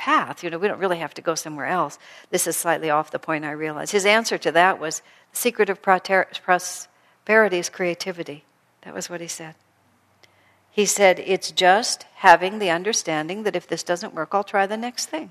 [0.00, 0.42] path.
[0.42, 1.98] You know, we don't really have to go somewhere else.
[2.30, 3.90] This is slightly off the point, I realize.
[3.90, 8.44] His answer to that was the secret of prosperity is creativity.
[8.80, 9.54] That was what he said.
[10.70, 14.78] He said, It's just having the understanding that if this doesn't work, I'll try the
[14.78, 15.30] next thing.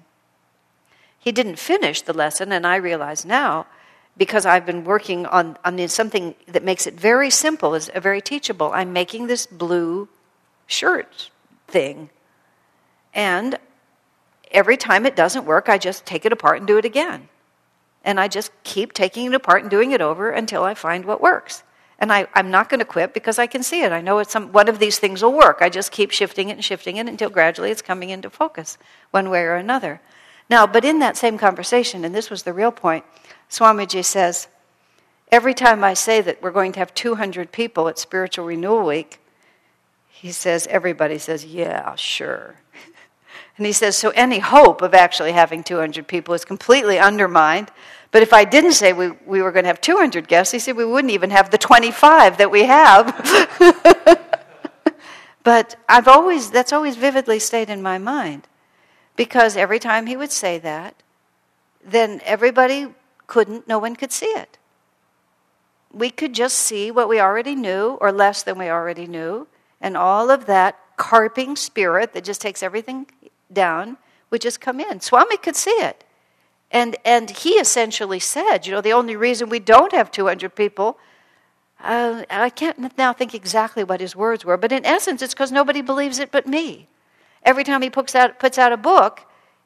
[1.17, 3.65] He didn't finish the lesson, and I realize now,
[4.17, 8.21] because I've been working on, on something that makes it very simple, is uh, very
[8.21, 8.71] teachable.
[8.71, 10.09] I'm making this blue
[10.67, 11.31] shirt
[11.67, 12.11] thing.
[13.15, 13.57] And
[14.51, 17.29] every time it doesn't work, I just take it apart and do it again.
[18.03, 21.21] And I just keep taking it apart and doing it over until I find what
[21.21, 21.63] works.
[21.99, 23.91] And I, am not going to quit because I can see it.
[23.91, 25.57] I know it's some, one of these things will work.
[25.59, 28.77] I just keep shifting it and shifting it until gradually it's coming into focus
[29.11, 29.99] one way or another.
[30.49, 33.03] Now, but in that same conversation, and this was the real point,
[33.49, 34.47] Swamiji says,
[35.31, 39.19] every time I say that we're going to have 200 people at Spiritual Renewal Week,
[40.07, 42.55] he says, everybody says, yeah, sure.
[43.59, 47.69] And he says, so any hope of actually having 200 people is completely undermined.
[48.09, 50.77] But if I didn't say we, we were going to have 200 guests, he said
[50.77, 53.05] we wouldn't even have the 25 that we have.
[55.43, 58.47] but I've always, that's always vividly stayed in my mind.
[59.17, 60.95] Because every time he would say that,
[61.83, 62.87] then everybody
[63.27, 64.57] couldn't, no one could see it.
[65.91, 69.49] We could just see what we already knew, or less than we already knew,
[69.81, 73.05] and all of that carping spirit that just takes everything
[73.51, 73.97] down
[74.29, 74.99] would just come in.
[74.99, 76.03] Swami could see it.
[76.71, 80.99] And, and he essentially said, you know, the only reason we don't have 200 people,
[81.81, 85.51] uh, I can't now think exactly what his words were, but in essence, it's because
[85.51, 86.87] nobody believes it but me.
[87.43, 89.21] Every time he puts out, puts out a book,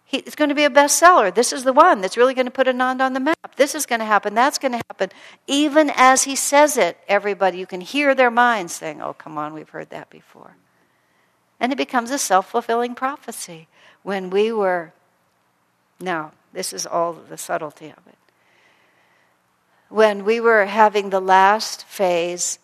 [0.05, 1.33] he, it's going to be a bestseller.
[1.33, 3.55] This is the one that's really going to put Ananda on the map.
[3.55, 4.33] This is going to happen.
[4.35, 5.09] That's going to happen.
[5.47, 9.53] Even as he says it, everybody, you can hear their minds saying, Oh, come on,
[9.53, 10.55] we've heard that before.
[11.59, 13.67] And it becomes a self fulfilling prophecy.
[14.03, 14.93] When we were,
[15.99, 18.17] now, this is all the subtlety of it.
[19.89, 22.59] When we were having the last phase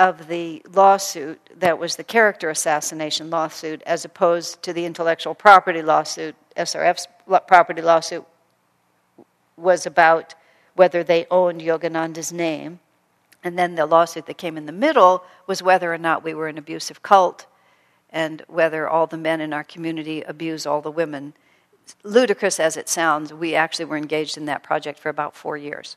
[0.00, 5.82] of the lawsuit that was the character assassination lawsuit as opposed to the intellectual property
[5.82, 6.34] lawsuit.
[6.56, 7.06] SRF's
[7.46, 8.24] property lawsuit
[9.58, 10.34] was about
[10.74, 12.80] whether they owned Yogananda's name.
[13.44, 16.48] And then the lawsuit that came in the middle was whether or not we were
[16.48, 17.44] an abusive cult
[18.10, 21.34] and whether all the men in our community abuse all the women.
[22.04, 25.96] Ludicrous as it sounds, we actually were engaged in that project for about four years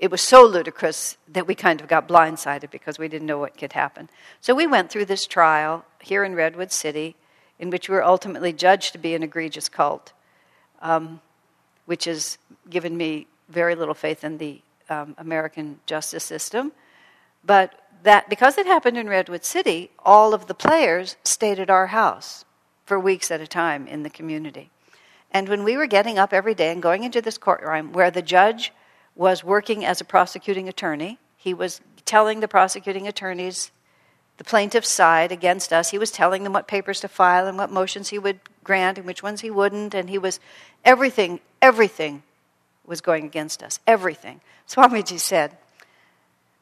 [0.00, 3.56] it was so ludicrous that we kind of got blindsided because we didn't know what
[3.56, 4.08] could happen.
[4.40, 7.16] So we went through this trial here in Redwood City,
[7.58, 10.14] in which we were ultimately judged to be an egregious cult,
[10.80, 11.20] um,
[11.84, 12.38] which has
[12.70, 16.72] given me very little faith in the um, American justice system.
[17.44, 21.88] But that because it happened in Redwood City, all of the players stayed at our
[21.88, 22.44] house
[22.84, 24.70] for weeks at a time in the community.
[25.30, 28.22] And when we were getting up every day and going into this courtroom where the
[28.22, 28.72] judge
[29.20, 31.18] was working as a prosecuting attorney.
[31.36, 33.70] He was telling the prosecuting attorneys
[34.38, 35.90] the plaintiff's side against us.
[35.90, 39.06] He was telling them what papers to file and what motions he would grant and
[39.06, 39.94] which ones he wouldn't.
[39.94, 40.40] And he was,
[40.84, 42.22] everything, everything
[42.86, 43.78] was going against us.
[43.86, 44.40] Everything.
[44.66, 45.58] Swamiji said,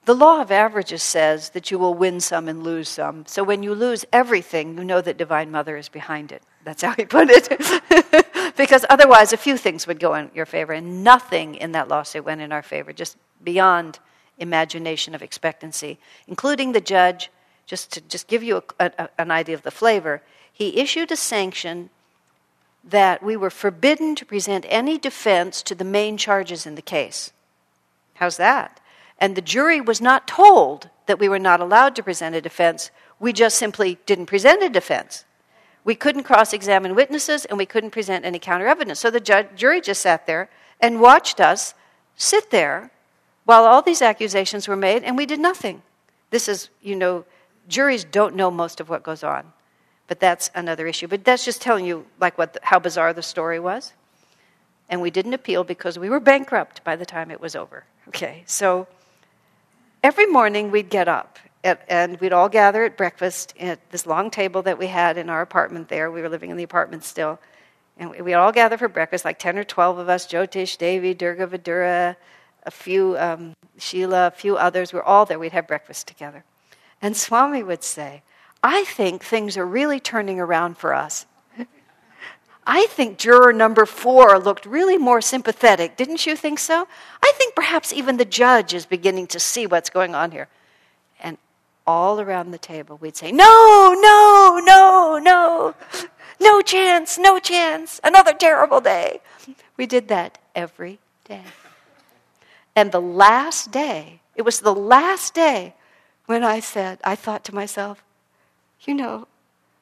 [0.05, 3.27] the law of averages says that you will win some and lose some.
[3.27, 6.43] So when you lose everything, you know that Divine Mother is behind it.
[6.65, 7.49] That's how he put it.
[8.57, 12.25] because otherwise, a few things would go in your favor, and nothing in that lawsuit
[12.25, 13.99] went in our favor, just beyond
[14.39, 17.31] imagination of expectancy, including the judge.
[17.67, 21.17] Just to just give you a, a, an idea of the flavor, he issued a
[21.17, 21.91] sanction
[22.83, 27.33] that we were forbidden to present any defense to the main charges in the case.
[28.15, 28.81] How's that?
[29.19, 32.91] And the jury was not told that we were not allowed to present a defense.
[33.19, 35.25] We just simply didn't present a defense.
[35.85, 39.01] We couldn't cross examine witnesses and we couldn't present any counter evidence.
[39.01, 40.51] So the ju- jury just sat there
[40.81, 41.75] and watched us
[42.17, 42.91] sit there
[43.45, 45.83] while all these accusations were made and we did nothing.
[46.31, 47.25] This is, you know,
[47.69, 49.53] juries don't know most of what goes on.
[50.07, 51.07] But that's another issue.
[51.07, 53.93] But that's just telling you like what the, how bizarre the story was.
[54.89, 57.85] And we didn't appeal because we were bankrupt by the time it was over.
[58.09, 58.43] Okay.
[58.47, 58.87] So
[60.03, 64.31] every morning we'd get up at, and we'd all gather at breakfast at this long
[64.31, 66.11] table that we had in our apartment there.
[66.11, 67.39] We were living in the apartment still.
[67.99, 71.49] And we'd all gather for breakfast, like 10 or 12 of us Jyotish, Devi, Durga
[71.49, 72.17] Vidura,
[72.65, 74.93] a few, um, Sheila, a few others.
[74.93, 75.39] We're all there.
[75.39, 76.45] We'd have breakfast together.
[77.03, 78.23] And Swami would say,
[78.63, 81.27] I think things are really turning around for us.
[82.71, 85.97] I think juror number four looked really more sympathetic.
[85.97, 86.87] Didn't you think so?
[87.23, 90.49] I think perhaps even the judge is beginning to see what's going on here
[91.19, 91.39] And
[91.87, 95.75] all around the table, we'd say, No, no, no, no,
[96.39, 99.23] no chance, no chance, another terrible day.
[99.79, 101.45] We did that every day.
[102.77, 105.75] And the last day, it was the last day
[106.27, 108.05] when I said, I thought to myself,
[108.83, 109.27] You know,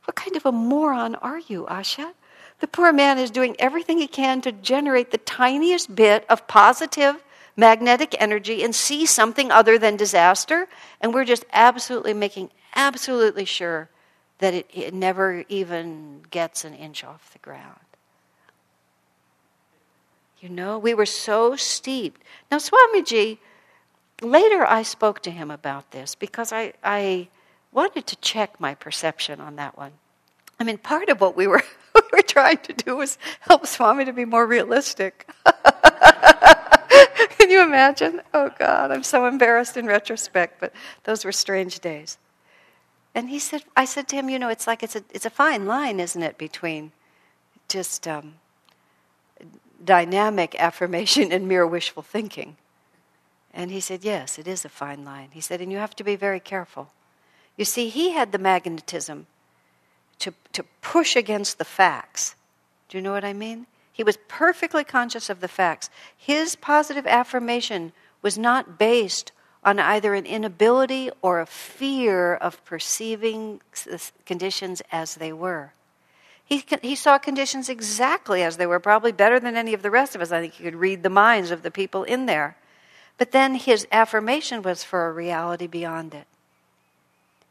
[0.04, 2.12] what kind of a moron are you, Asha?
[2.60, 7.22] The poor man is doing everything he can to generate the tiniest bit of positive
[7.56, 10.68] magnetic energy and see something other than disaster.
[11.00, 13.88] And we're just absolutely making absolutely sure
[14.38, 17.80] that it, it never even gets an inch off the ground.
[20.40, 22.22] You know, we were so steeped.
[22.50, 23.38] Now, Swamiji,
[24.20, 27.28] later I spoke to him about this because I, I
[27.72, 29.92] wanted to check my perception on that one.
[30.60, 31.62] I mean, part of what we were,
[31.96, 35.28] we were trying to do was help Swami to be more realistic.
[37.38, 38.20] Can you imagine?
[38.34, 40.72] Oh God, I'm so embarrassed in retrospect, but
[41.04, 42.18] those were strange days.
[43.14, 45.30] And he said, I said to him, you know, it's like it's a, it's a
[45.30, 46.92] fine line, isn't it, between
[47.68, 48.34] just um,
[49.82, 52.56] dynamic affirmation and mere wishful thinking.
[53.54, 55.30] And he said, yes, it is a fine line.
[55.32, 56.90] He said, and you have to be very careful.
[57.56, 59.26] You see, he had the magnetism
[60.20, 62.34] to, to push against the facts.
[62.88, 63.66] Do you know what I mean?
[63.92, 65.90] He was perfectly conscious of the facts.
[66.16, 67.92] His positive affirmation
[68.22, 69.32] was not based
[69.64, 73.60] on either an inability or a fear of perceiving
[74.24, 75.72] conditions as they were.
[76.44, 80.14] He, he saw conditions exactly as they were, probably better than any of the rest
[80.14, 80.30] of us.
[80.30, 82.56] I think he could read the minds of the people in there.
[83.18, 86.26] But then his affirmation was for a reality beyond it,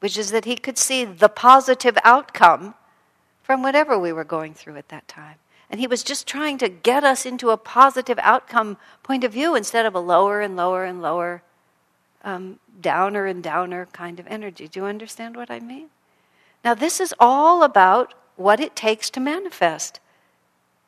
[0.05, 2.75] which is that he could see the positive outcome
[3.41, 5.37] from whatever we were going through at that time.
[5.67, 9.55] And he was just trying to get us into a positive outcome point of view
[9.55, 11.41] instead of a lower and lower and lower,
[12.23, 14.67] um, downer and downer kind of energy.
[14.67, 15.87] Do you understand what I mean?
[16.63, 19.99] Now, this is all about what it takes to manifest.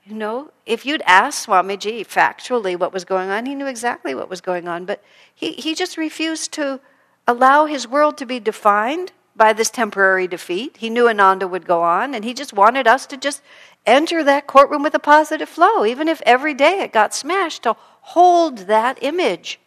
[0.06, 4.30] You know, if you'd asked Swamiji factually what was going on, he knew exactly what
[4.30, 5.04] was going on, but
[5.34, 6.80] he, he just refused to
[7.28, 10.78] allow his world to be defined by this temporary defeat.
[10.78, 13.42] He knew Ananda would go on, and he just wanted us to just
[13.86, 17.76] enter that courtroom with a positive flow, even if every day it got smashed, to
[18.02, 19.60] hold that image,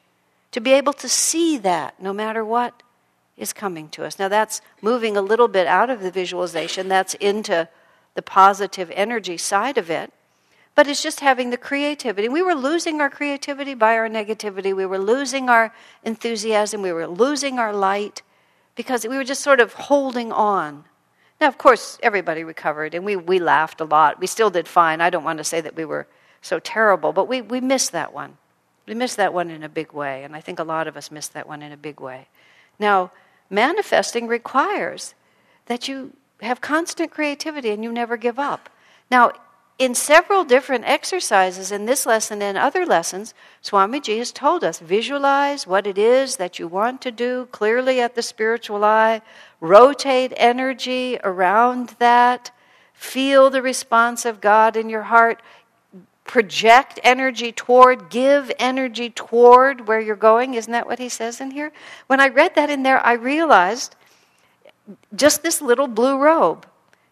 [0.50, 2.82] to be able to see that no matter what
[3.36, 4.18] is coming to us.
[4.18, 7.68] Now, that's moving a little bit out of the visualization, that's into
[8.14, 10.12] the positive energy side of it.
[10.80, 12.30] But it's just having the creativity.
[12.30, 14.74] We were losing our creativity by our negativity.
[14.74, 15.74] We were losing our
[16.04, 16.80] enthusiasm.
[16.80, 18.22] We were losing our light
[18.76, 20.84] because we were just sort of holding on.
[21.38, 24.20] Now, of course, everybody recovered and we, we laughed a lot.
[24.20, 25.02] We still did fine.
[25.02, 26.06] I don't want to say that we were
[26.40, 28.38] so terrible, but we, we missed that one.
[28.86, 31.10] We missed that one in a big way, and I think a lot of us
[31.10, 32.28] missed that one in a big way.
[32.78, 33.12] Now,
[33.50, 35.14] manifesting requires
[35.66, 38.70] that you have constant creativity and you never give up.
[39.10, 39.32] Now,
[39.80, 45.66] in several different exercises in this lesson and other lessons, Swamiji has told us visualize
[45.66, 49.22] what it is that you want to do clearly at the spiritual eye,
[49.58, 52.50] rotate energy around that,
[52.92, 55.40] feel the response of God in your heart,
[56.24, 60.52] project energy toward, give energy toward where you're going.
[60.52, 61.72] Isn't that what he says in here?
[62.06, 63.96] When I read that in there, I realized
[65.16, 66.66] just this little blue robe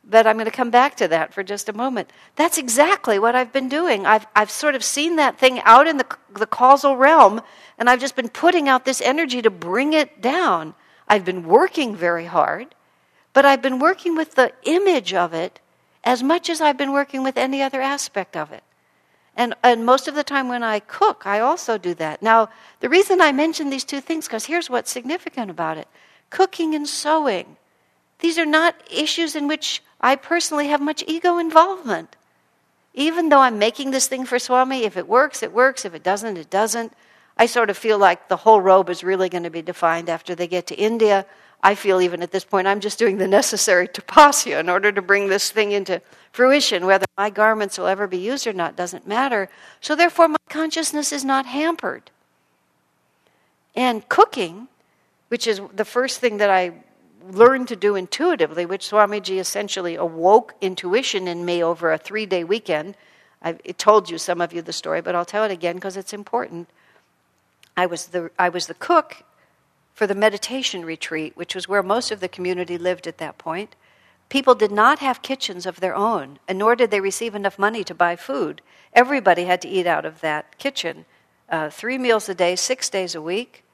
[0.08, 2.10] but I'm going to come back to that for just a moment.
[2.36, 4.06] That's exactly what I've been doing.
[4.06, 7.42] I've, I've sort of seen that thing out in the, the causal realm,
[7.76, 10.74] and I've just been putting out this energy to bring it down.
[11.06, 12.74] I've been working very hard,
[13.34, 15.60] but I've been working with the image of it
[16.04, 18.62] as much as I've been working with any other aspect of it.
[19.36, 22.22] And, and most of the time when I cook, I also do that.
[22.22, 22.48] Now,
[22.80, 25.86] the reason I mention these two things, because here's what's significant about it
[26.30, 27.56] cooking and sewing.
[28.18, 32.16] These are not issues in which I personally have much ego involvement.
[32.94, 35.84] Even though I'm making this thing for Swami, if it works, it works.
[35.84, 36.92] If it doesn't, it doesn't.
[37.36, 40.34] I sort of feel like the whole robe is really going to be defined after
[40.34, 41.24] they get to India.
[41.62, 45.02] I feel even at this point I'm just doing the necessary tapasya in order to
[45.02, 46.00] bring this thing into
[46.32, 46.86] fruition.
[46.86, 49.48] Whether my garments will ever be used or not doesn't matter.
[49.80, 52.10] So therefore, my consciousness is not hampered.
[53.74, 54.68] And cooking,
[55.28, 56.72] which is the first thing that I
[57.28, 62.44] learned to do intuitively, which Swamiji essentially awoke intuition in me over a three day
[62.44, 62.96] weekend.
[63.40, 66.12] I told you, some of you, the story, but I'll tell it again because it's
[66.12, 66.68] important.
[67.76, 69.22] I was, the, I was the cook
[69.94, 73.76] for the meditation retreat, which was where most of the community lived at that point.
[74.28, 77.84] People did not have kitchens of their own, and nor did they receive enough money
[77.84, 78.60] to buy food.
[78.92, 81.04] Everybody had to eat out of that kitchen,
[81.48, 83.64] uh, three meals a day, six days a week.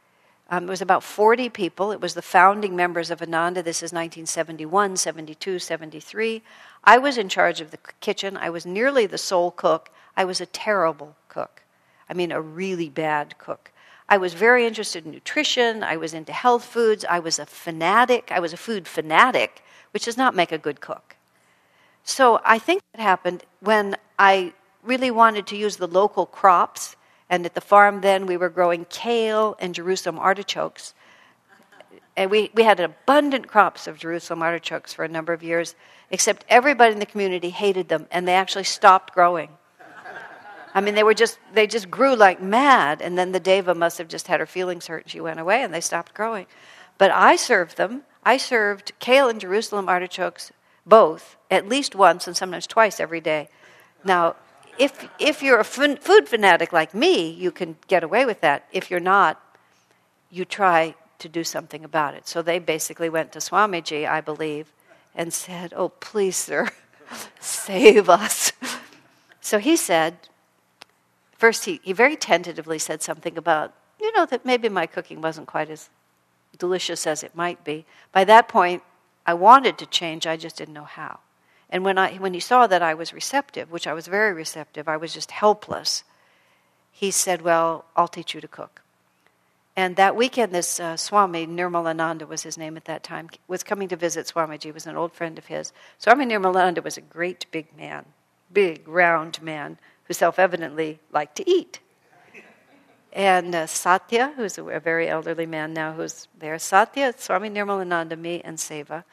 [0.51, 1.91] Um, it was about 40 people.
[1.91, 3.63] It was the founding members of Ananda.
[3.63, 6.43] This is 1971, 72, 73.
[6.85, 8.37] I was in charge of the kitchen.
[8.37, 9.91] I was nearly the sole cook.
[10.17, 11.63] I was a terrible cook.
[12.09, 13.73] I mean, a really bad cook.
[14.07, 15.83] I was very interested in nutrition.
[15.83, 17.07] I was into health foods.
[17.09, 18.31] I was a fanatic.
[18.31, 21.17] I was a food fanatic, which does not make a good cook.
[22.05, 26.97] So I think that happened when I really wanted to use the local crops
[27.31, 30.95] and at the farm then, we were growing kale and Jerusalem artichokes.
[32.17, 35.75] And we, we had abundant crops of Jerusalem artichokes for a number of years,
[36.11, 39.49] except everybody in the community hated them, and they actually stopped growing.
[40.75, 43.99] I mean, they were just they just grew like mad, and then the deva must
[43.99, 46.47] have just had her feelings hurt, and she went away, and they stopped growing.
[46.99, 48.03] But I served them.
[48.25, 50.53] I served kale and Jerusalem artichokes
[50.87, 53.49] both at least once and sometimes twice every day.
[54.05, 54.37] Now,
[54.79, 58.67] if, if you're a food fanatic like me, you can get away with that.
[58.73, 59.41] If you're not,
[60.31, 62.27] you try to do something about it.
[62.29, 64.73] So they basically went to Swamiji, I believe,
[65.15, 66.71] and said, Oh, please, sir,
[67.41, 68.53] save us.
[69.41, 70.17] So he said,
[71.37, 75.47] first, he, he very tentatively said something about, you know, that maybe my cooking wasn't
[75.47, 75.91] quite as
[76.59, 77.85] delicious as it might be.
[78.13, 78.83] By that point,
[79.27, 81.21] I wanted to change, I just didn't know how.
[81.71, 84.89] And when, I, when he saw that I was receptive, which I was very receptive,
[84.89, 86.05] I was just helpless,
[86.91, 88.83] he said, Well, I'll teach you to cook.
[89.77, 93.89] And that weekend, this uh, Swami, Nirmalananda was his name at that time, was coming
[93.89, 95.73] to visit Swamiji, was an old friend of his.
[95.99, 98.05] Swami Nirmalananda was a great big man,
[98.53, 101.81] big, round man, who self evidently liked to eat.
[103.13, 108.19] And uh, Satya, who's a, a, very elderly man now who's there, Satya, Swami Nirmalananda,
[108.19, 109.05] me, and Seva.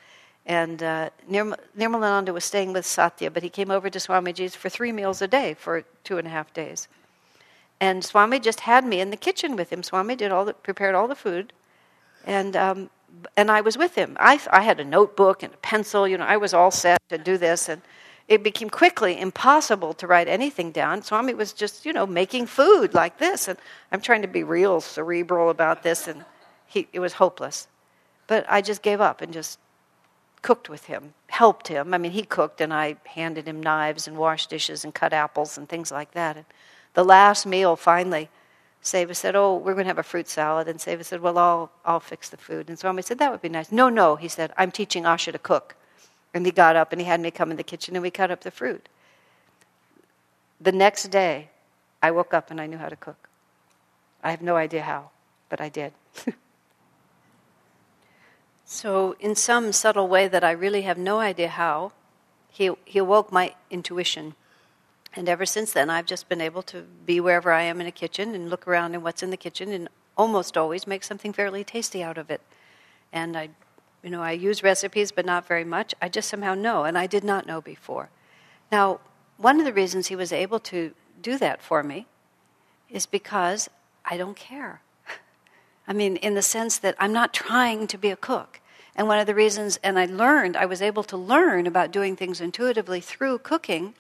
[0.46, 4.70] And uh, Nirm- Nirmalananda was staying with Satya, but he came over to Swamiji's for
[4.70, 6.88] three meals a day for two and a half days.
[7.80, 9.84] And Swami just had me in the kitchen with him.
[9.84, 11.52] Swami did all the, prepared all the food,
[12.26, 12.90] and um,
[13.36, 14.16] and I was with him.
[14.20, 16.08] I I had a notebook and a pencil.
[16.08, 17.82] You know, I was all set to do this, and
[18.28, 21.02] it became quickly impossible to write anything down.
[21.02, 23.58] Swami was just you know making food like this, and
[23.92, 26.24] I'm trying to be real cerebral about this, and
[26.68, 27.68] he, it was hopeless.
[28.28, 29.58] But I just gave up and just
[30.42, 31.94] cooked with him, helped him.
[31.94, 35.58] I mean, he cooked, and I handed him knives and washed dishes and cut apples
[35.58, 36.38] and things like that.
[36.38, 36.46] And
[36.94, 38.30] the last meal, finally,
[38.84, 40.68] Seva said, Oh, we're going to have a fruit salad.
[40.68, 42.70] And Seva said, Well, I'll, I'll fix the food.
[42.70, 43.72] And Swami said, That would be nice.
[43.72, 45.76] No, no, he said, I'm teaching Asha to cook.
[46.34, 48.32] And he got up and he had me come in the kitchen and we cut
[48.32, 48.88] up the fruit.
[50.60, 51.50] The next day,
[52.02, 53.30] I woke up and I knew how to cook.
[54.24, 55.10] I have no idea how,
[55.50, 55.94] but I did.
[58.74, 61.92] So, in some subtle way that I really have no idea how,
[62.50, 64.34] he, he awoke my intuition.
[65.14, 67.92] And ever since then, I've just been able to be wherever I am in a
[67.92, 71.66] kitchen and look around and what's in the kitchen and almost always make something fairly
[71.66, 72.40] tasty out of it.
[73.12, 73.50] And I,
[74.04, 75.94] you know, I use recipes, but not very much.
[76.02, 78.10] I just somehow know, and I did not know before.
[78.72, 79.02] Now,
[79.36, 82.08] one of the reasons he was able to do that for me
[82.90, 83.70] is because
[84.06, 84.82] I don't care.
[85.90, 88.60] I mean, in the sense that I'm not trying to be a cook.
[88.96, 92.16] And one of the reasons, and I learned, I was able to learn about doing
[92.16, 93.94] things intuitively through cooking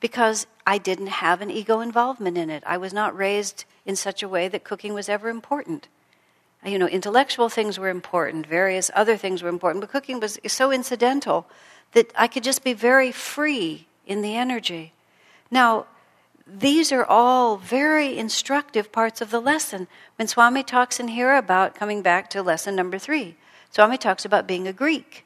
[0.00, 2.62] because I didn't have an ego involvement in it.
[2.66, 5.86] I was not raised in such a way that cooking was ever important.
[6.64, 10.70] You know, intellectual things were important, various other things were important, but cooking was so
[10.70, 11.46] incidental
[11.92, 14.92] that I could just be very free in the energy.
[15.50, 15.86] Now,
[16.46, 19.88] these are all very instructive parts of the lesson.
[20.16, 23.36] When Swami talks in here about coming back to lesson number three,
[23.72, 25.24] Swami talks about being a Greek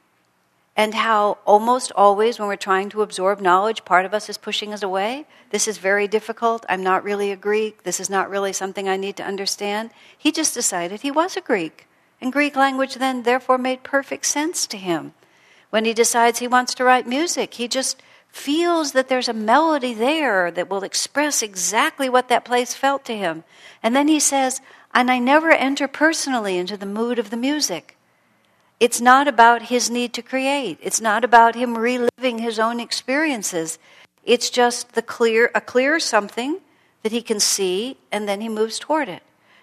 [0.77, 4.73] and how almost always when we're trying to absorb knowledge, part of us is pushing
[4.73, 5.27] us away.
[5.51, 6.65] This is very difficult.
[6.69, 7.83] I'm not really a Greek.
[7.83, 9.91] This is not really something I need to understand.
[10.17, 11.89] He just decided he was a Greek.
[12.21, 15.15] And Greek language then, therefore, made perfect sense to him.
[15.71, 19.93] When he decides he wants to write music, he just feels that there's a melody
[19.93, 23.43] there that will express exactly what that place felt to him.
[23.83, 24.61] And then he says,
[24.95, 27.96] and I never enter personally into the mood of the music.
[28.79, 30.79] It's not about his need to create.
[30.83, 33.79] It's not about him reliving his own experiences.
[34.25, 36.61] It's just the clear a clear something
[37.03, 39.23] that he can see and then he moves toward it.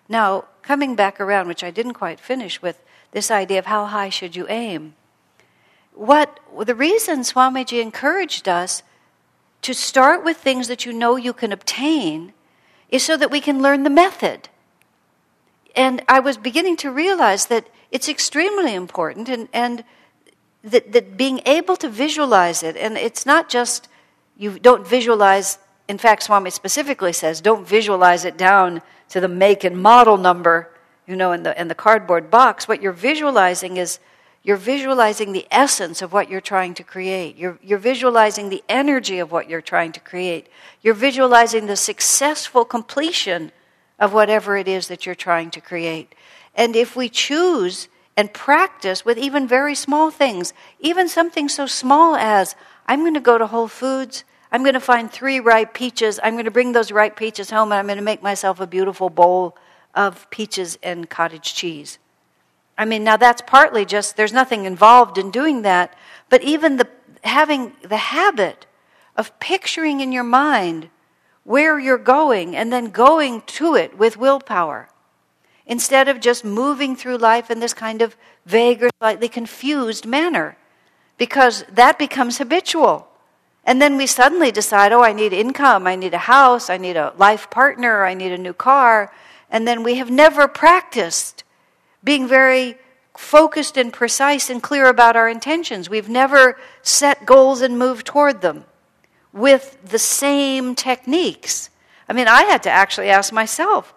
[0.09, 4.09] Now, coming back around, which I didn't quite finish with this idea of how high
[4.09, 4.95] should you aim.
[5.93, 8.81] What the reason Swamiji encouraged us
[9.61, 12.33] to start with things that you know you can obtain
[12.89, 14.49] is so that we can learn the method.
[15.75, 19.83] And I was beginning to realize that it's extremely important and, and
[20.63, 23.87] that, that being able to visualize it, and it's not just
[24.35, 29.63] you don't visualize, in fact, Swami specifically says, don't visualize it down to the make
[29.63, 30.71] and model number,
[31.05, 32.67] you know, in the, in the cardboard box.
[32.67, 33.99] What you're visualizing is
[34.41, 37.37] you're visualizing the essence of what you're trying to create.
[37.37, 40.47] You're, you're visualizing the energy of what you're trying to create.
[40.81, 43.51] You're visualizing the successful completion
[43.99, 46.15] of whatever it is that you're trying to create.
[46.55, 52.15] And if we choose and practice with even very small things, even something so small
[52.15, 56.19] as I'm going to go to Whole Foods, I'm going to find three ripe peaches,
[56.21, 58.67] I'm going to bring those ripe peaches home, and I'm going to make myself a
[58.67, 59.57] beautiful bowl
[59.95, 61.97] of peaches and cottage cheese.
[62.77, 65.95] I mean, now that's partly just there's nothing involved in doing that,
[66.29, 66.87] but even the
[67.23, 68.65] having the habit
[69.15, 70.89] of picturing in your mind
[71.43, 74.89] where you're going and then going to it with willpower
[75.65, 80.57] instead of just moving through life in this kind of vague or slightly confused manner,
[81.17, 83.07] because that becomes habitual.
[83.65, 86.97] And then we suddenly decide, oh, I need income, I need a house, I need
[86.97, 89.13] a life partner, I need a new car.
[89.49, 91.43] And then we have never practiced
[92.03, 92.75] being very
[93.15, 95.89] focused and precise and clear about our intentions.
[95.89, 98.65] We've never set goals and moved toward them
[99.31, 101.69] with the same techniques.
[102.09, 103.93] I mean, I had to actually ask myself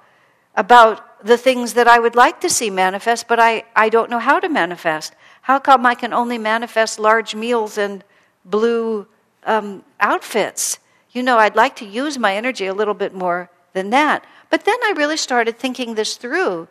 [0.54, 4.18] about the things that I would like to see manifest, but I, I don't know
[4.18, 5.14] how to manifest.
[5.42, 8.04] How come I can only manifest large meals and
[8.44, 9.06] blue
[9.44, 10.78] um, outfits?
[11.12, 14.26] You know, I'd like to use my energy a little bit more than that.
[14.50, 16.68] But then I really started thinking this through.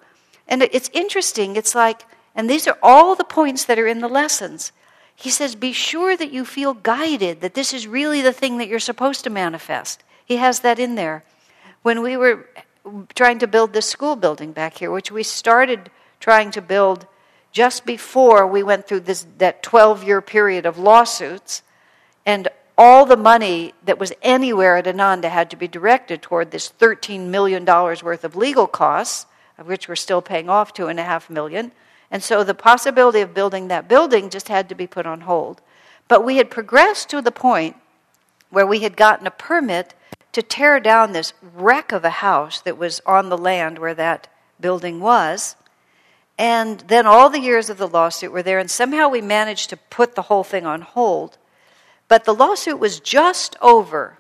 [0.48, 1.56] And it's interesting.
[1.56, 4.72] It's like, and these are all the points that are in the lessons.
[5.16, 8.68] He says, be sure that you feel guided, that this is really the thing that
[8.68, 10.04] you're supposed to manifest.
[10.26, 11.24] He has that in there.
[11.82, 12.50] When we were
[13.16, 17.08] trying to build this school building back here, which we started trying to build
[17.52, 21.64] just before we went through this, that 12 year period of lawsuits,
[22.26, 26.72] and all the money that was anywhere at Ananda had to be directed toward this
[26.78, 29.26] $13 million worth of legal costs,
[29.58, 31.72] of which we're still paying off two and a half million.
[32.12, 35.62] And so the possibility of building that building just had to be put on hold.
[36.08, 37.78] But we had progressed to the point
[38.50, 39.94] where we had gotten a permit
[40.36, 44.28] to tear down this wreck of a house that was on the land where that
[44.60, 45.56] building was.
[46.38, 49.78] And then all the years of the lawsuit were there, and somehow we managed to
[49.78, 51.38] put the whole thing on hold.
[52.10, 54.18] But the lawsuit was just over,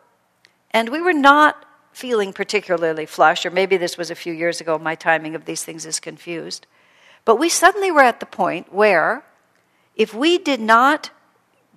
[0.71, 4.79] and we were not feeling particularly flush, or maybe this was a few years ago,
[4.79, 6.65] my timing of these things is confused.
[7.25, 9.25] But we suddenly were at the point where,
[9.97, 11.09] if we did not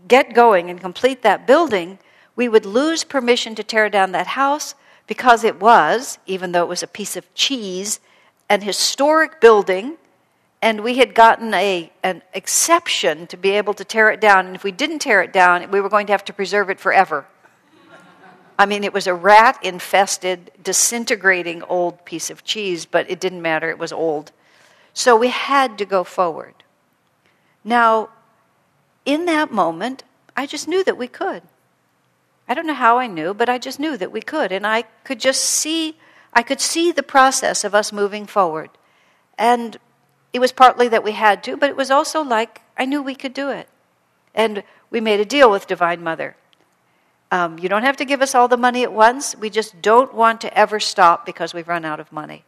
[0.07, 1.99] get going and complete that building,
[2.39, 4.77] we would lose permission to tear down that house
[5.09, 7.99] because it was, even though it was a piece of cheese,
[8.49, 9.97] an historic building
[10.63, 14.47] and we had gotten a, an exception to be able to tear it down.
[14.47, 16.79] And if we didn't tear it down, we were going to have to preserve it
[16.79, 17.27] forever.
[18.57, 23.43] I mean, it was a rat infested, disintegrating old piece of cheese, but it didn't
[23.43, 24.31] matter, it was old.
[24.95, 26.55] So we had to go forward.
[27.65, 28.11] Now,
[29.05, 30.05] in that moment,
[30.37, 31.43] I just knew that we could.
[32.49, 34.51] I don't know how I knew, but I just knew that we could.
[34.51, 35.99] And I could just see,
[36.33, 38.71] I could see the process of us moving forward.
[39.37, 39.77] And
[40.33, 43.15] it was partly that we had to, but it was also like I knew we
[43.15, 43.69] could do it.
[44.35, 46.37] And we made a deal with Divine Mother.
[47.31, 49.37] Um, you don't have to give us all the money at once.
[49.37, 52.45] We just don't want to ever stop because we've run out of money.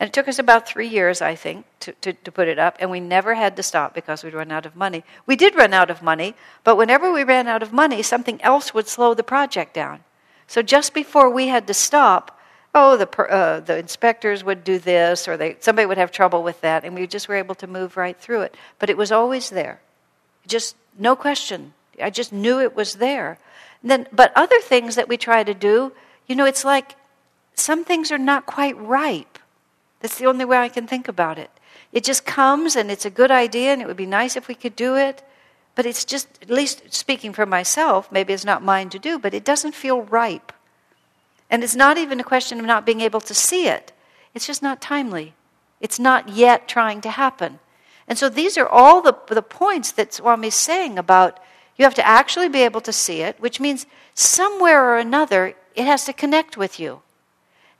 [0.00, 2.78] And it took us about three years, I think, to, to, to, put it up,
[2.80, 5.04] and we never had to stop because we'd run out of money.
[5.26, 6.34] We did run out of money,
[6.64, 10.00] but whenever we ran out of money, something else would slow the project down.
[10.46, 12.40] So just before we had to stop,
[12.74, 16.62] oh, the, uh, the inspectors would do this, or they, somebody would have trouble with
[16.62, 18.56] that, and we just were able to move right through it.
[18.78, 19.82] But it was always there.
[20.46, 21.74] Just no question.
[22.02, 23.38] I just knew it was there.
[23.82, 25.92] And then, but other things that we try to do,
[26.26, 26.96] you know, it's like
[27.54, 29.29] some things are not quite ripe.
[30.00, 31.50] That's the only way I can think about it.
[31.92, 34.54] It just comes and it's a good idea and it would be nice if we
[34.54, 35.22] could do it,
[35.74, 39.34] but it's just, at least speaking for myself, maybe it's not mine to do, but
[39.34, 40.52] it doesn't feel ripe.
[41.48, 43.92] And it's not even a question of not being able to see it,
[44.34, 45.34] it's just not timely.
[45.80, 47.58] It's not yet trying to happen.
[48.06, 51.40] And so these are all the, the points that Swami's saying about
[51.76, 55.86] you have to actually be able to see it, which means somewhere or another it
[55.86, 57.00] has to connect with you.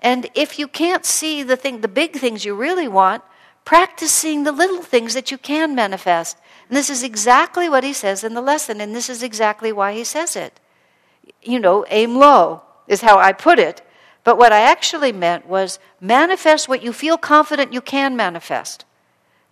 [0.03, 3.23] And if you can't see the thing, the big things you really want,
[3.65, 6.39] practice seeing the little things that you can manifest.
[6.69, 9.93] And this is exactly what he says in the lesson, and this is exactly why
[9.93, 10.59] he says it.
[11.43, 13.83] You know, aim low is how I put it.
[14.25, 18.85] But what I actually meant was manifest what you feel confident you can manifest.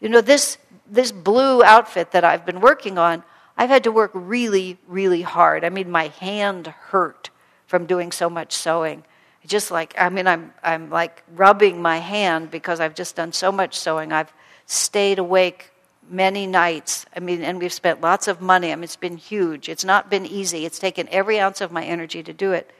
[0.01, 3.23] You know, this, this blue outfit that I've been working on,
[3.57, 5.65] I've had to work really, really hard.
[5.65, 7.31] I mean, my hand hurt
[7.67, 9.05] from doing so much sewing.
[9.47, 13.51] Just like, I mean, I'm, I'm like rubbing my hand because I've just done so
[13.51, 14.13] much sewing.
[14.13, 14.33] I've
[14.67, 15.71] stayed awake
[16.11, 17.07] many nights.
[17.15, 18.73] I mean, and we've spent lots of money.
[18.73, 19.69] I mean, it's been huge.
[19.69, 20.65] It's not been easy.
[20.65, 22.71] It's taken every ounce of my energy to do it.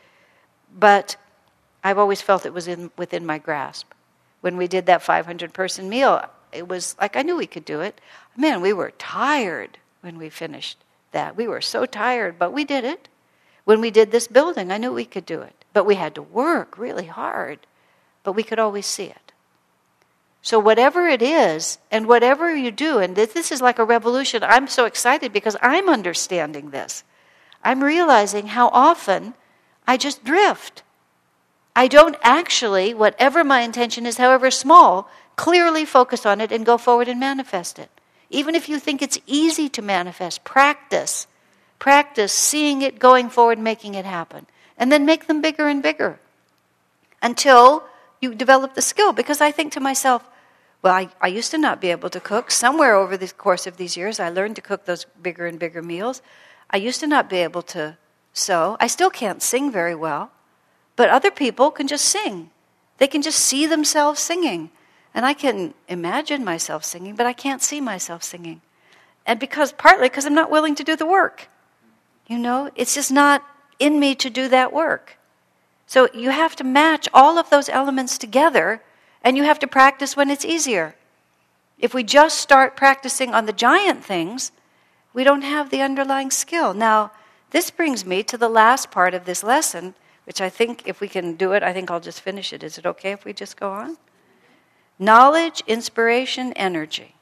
[0.77, 1.17] But
[1.83, 3.93] I've always felt it was in, within my grasp.
[4.41, 7.81] When we did that 500 person meal, it was like I knew we could do
[7.81, 8.01] it.
[8.37, 10.79] Man, we were tired when we finished
[11.13, 11.37] that.
[11.37, 13.09] We were so tired, but we did it.
[13.65, 15.58] When we did this building, I knew we could do it.
[15.79, 17.61] But we had to work really hard,
[18.25, 19.33] but we could always see it.
[20.43, 24.67] So, whatever it is, and whatever you do, and this is like a revolution, I'm
[24.67, 27.05] so excited because I'm understanding this.
[27.63, 29.35] I'm realizing how often
[29.87, 30.83] I just drift.
[31.77, 36.77] I don't actually, whatever my intention is, however small, clearly focus on it and go
[36.77, 38.01] forward and manifest it.
[38.31, 41.29] Even if you think it's easy to manifest, practice.
[41.79, 44.49] Practice seeing it, going forward, making it happen.
[44.79, 46.19] And then make them bigger and bigger
[47.21, 47.85] until
[48.21, 49.13] you develop the skill.
[49.13, 50.29] Because I think to myself,
[50.83, 52.51] well, I, I used to not be able to cook.
[52.51, 55.83] Somewhere over the course of these years, I learned to cook those bigger and bigger
[55.83, 56.23] meals.
[56.71, 57.99] I used to not be able to
[58.33, 58.77] sew.
[58.79, 60.31] I still can't sing very well,
[60.97, 62.51] but other people can just sing.
[62.99, 64.71] They can just see themselves singing.
[65.15, 68.61] And I can imagine myself singing, but I can't see myself singing.
[69.27, 71.49] And because, partly because I'm not willing to do the work.
[72.29, 73.45] You know, it's just not
[73.79, 75.17] in me to do that work.
[75.87, 78.83] So you have to match all of those elements together,
[79.23, 80.95] and you have to practice when it's easier.
[81.79, 84.53] If we just start practicing on the giant things,
[85.15, 86.75] we don't have the underlying skill.
[86.75, 87.13] Now,
[87.51, 91.09] this brings me to the last part of this lesson, which I think if we
[91.09, 92.63] can do it, I think I'll just finish it.
[92.63, 93.97] Is it okay if we just go on?
[94.99, 97.15] Knowledge, inspiration, energy.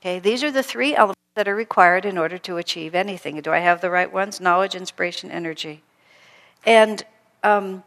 [0.00, 3.40] Okay, these are the three elements that are required in order to achieve anything.
[3.40, 4.40] Do I have the right ones?
[4.40, 5.82] Knowledge, inspiration, energy.
[6.64, 7.04] And
[7.42, 7.82] um,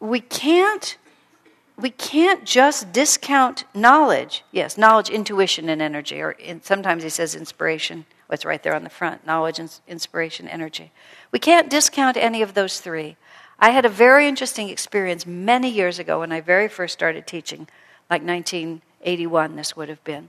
[0.00, 0.96] we can't
[1.78, 4.42] we can't just discount knowledge.
[4.50, 6.20] Yes, knowledge, intuition, and energy.
[6.20, 8.04] Or in, sometimes he says inspiration.
[8.28, 10.90] Well, it's right there on the front knowledge, inspiration, energy.
[11.30, 13.16] We can't discount any of those three.
[13.60, 17.68] I had a very interesting experience many years ago when I very first started teaching,
[18.10, 20.28] like 1981, this would have been,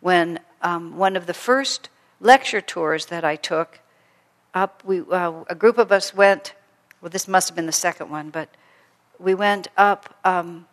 [0.00, 1.88] when um, one of the first
[2.20, 3.80] lecture tours that I took
[4.54, 6.54] up, we, uh, a group of us went,
[7.00, 8.48] well, this must have been the second one, but
[9.18, 10.18] we went up.
[10.24, 10.66] Um,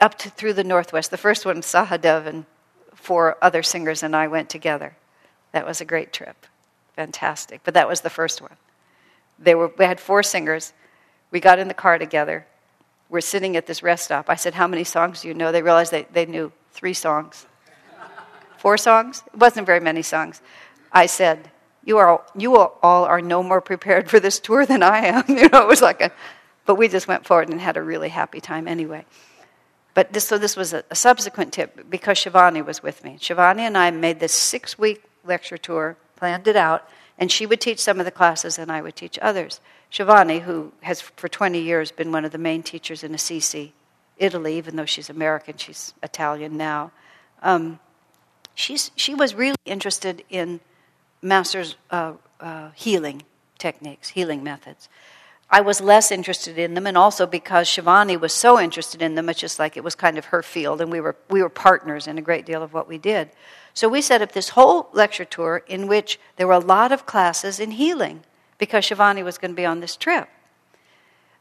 [0.00, 1.10] up to, through the Northwest.
[1.10, 2.44] The first one, Sahadev and
[2.94, 4.96] four other singers and I went together.
[5.52, 6.46] That was a great trip.
[6.94, 7.60] Fantastic.
[7.64, 8.56] But that was the first one.
[9.38, 10.72] They were, we had four singers.
[11.30, 12.46] We got in the car together.
[13.08, 14.28] We're sitting at this rest stop.
[14.28, 15.52] I said, How many songs do you know?
[15.52, 17.46] They realized they, they knew three songs.
[18.58, 19.22] Four songs?
[19.32, 20.42] It wasn't very many songs.
[20.92, 21.50] I said,
[21.84, 25.24] you, are, you all are no more prepared for this tour than I am.
[25.28, 26.12] You know, it was like a,
[26.66, 29.04] but we just went forward and had a really happy time anyway.
[29.94, 33.16] But this, so this was a, a subsequent tip because Shivani was with me.
[33.18, 36.86] Shivani and I made this six week lecture tour, planned it out,
[37.18, 39.60] and she would teach some of the classes and I would teach others.
[39.90, 43.72] Shivani, who has for 20 years been one of the main teachers in Assisi,
[44.18, 46.92] Italy, even though she's American, she's Italian now.
[47.42, 47.78] Um,
[48.54, 50.60] she's, she was really interested in
[51.22, 53.22] Master's uh, uh, healing
[53.58, 54.88] techniques, healing methods.
[55.48, 59.28] I was less interested in them, and also because Shivani was so interested in them,
[59.28, 62.08] it's just like it was kind of her field, and we were, we were partners
[62.08, 63.30] in a great deal of what we did.
[63.72, 67.06] So we set up this whole lecture tour in which there were a lot of
[67.06, 68.24] classes in healing
[68.58, 70.28] because Shivani was going to be on this trip.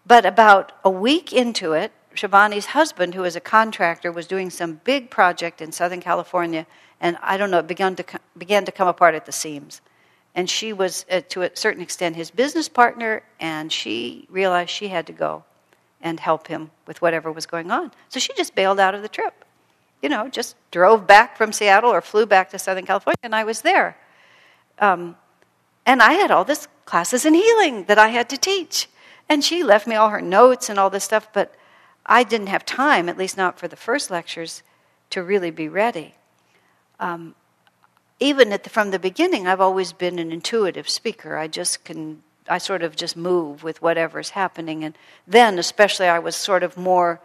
[0.06, 4.82] But about a week into it, Shivani's husband, who is a contractor, was doing some
[4.84, 6.66] big project in Southern California,
[6.99, 8.05] and I don't know, it began to,
[8.38, 9.82] began to come apart at the seams
[10.36, 14.89] and she was, uh, to a certain extent, his business partner, and she realized she
[14.89, 15.45] had to go
[16.01, 17.91] and help him with whatever was going on.
[18.09, 19.45] So she just bailed out of the trip.
[20.01, 23.45] You know, just drove back from Seattle or flew back to Southern California, and I
[23.45, 23.97] was there.
[24.78, 25.16] Um,
[25.86, 28.89] and I had all this classes in healing that I had to teach.
[29.30, 31.55] And she left me all her notes and all this stuff, but
[32.06, 34.64] I didn't have time, at least not for the first lectures,
[35.10, 36.16] to really be ready.
[36.99, 37.36] Um,
[38.20, 41.38] even the, from the beginning, I've always been an intuitive speaker.
[41.38, 44.84] I just can, I sort of just move with whatever's happening.
[44.84, 44.97] And
[45.28, 47.20] then, especially, I was sort of more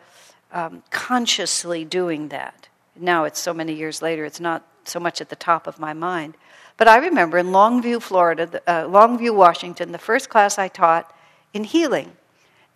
[0.52, 2.68] um, consciously doing that.
[2.96, 5.92] Now it's so many years later, it's not so much at the top of my
[5.92, 6.36] mind.
[6.76, 11.14] But I remember in Longview, Florida, uh, Longview, Washington, the first class I taught
[11.52, 12.12] in healing.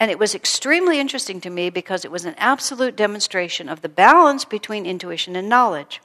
[0.05, 3.89] And it was extremely interesting to me because it was an absolute demonstration of the
[3.89, 6.03] balance between intuition and knowledge.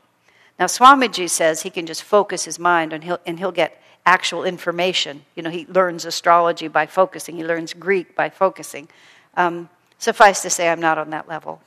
[0.57, 4.45] Now, Swamiji says he can just focus his mind and he'll, and he'll get actual
[4.45, 5.25] information.
[5.35, 8.87] You know, he learns astrology by focusing, he learns Greek by focusing.
[9.35, 11.61] Um, suffice to say, I'm not on that level.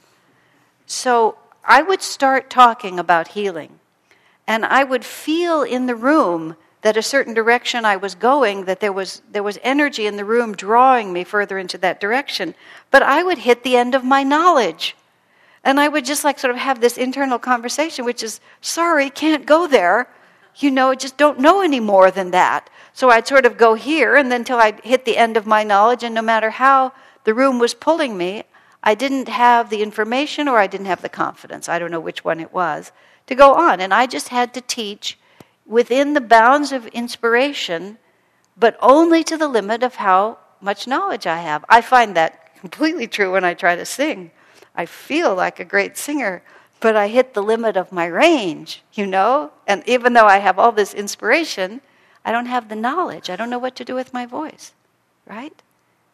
[0.87, 3.79] So I would start talking about healing,
[4.47, 8.81] and I would feel in the room that a certain direction I was going, that
[8.81, 12.55] there was, there was energy in the room drawing me further into that direction.
[12.91, 14.97] But I would hit the end of my knowledge.
[15.65, 19.47] And I would just like sort of have this internal conversation, which is, sorry, can't
[19.47, 20.09] go there.
[20.57, 22.69] You know, just don't know any more than that.
[22.93, 25.63] So I'd sort of go here, and then until I'd hit the end of my
[25.63, 26.93] knowledge, and no matter how
[27.25, 28.43] the room was pulling me,
[28.83, 31.69] I didn't have the information or I didn't have the confidence.
[31.69, 32.91] I don't know which one it was
[33.29, 33.81] to go on.
[33.81, 35.17] And I just had to teach
[35.67, 37.99] within the bounds of inspiration,
[38.57, 41.65] but only to the limit of how much knowledge I have.
[41.69, 44.31] I find that completely true when I try to sing.
[44.75, 46.43] I feel like a great singer,
[46.81, 49.51] but I hit the limit of my range, you know?
[49.67, 51.81] And even though I have all this inspiration,
[52.25, 53.31] I don't have the knowledge.
[53.31, 54.73] I don't know what to do with my voice,
[55.27, 55.55] right?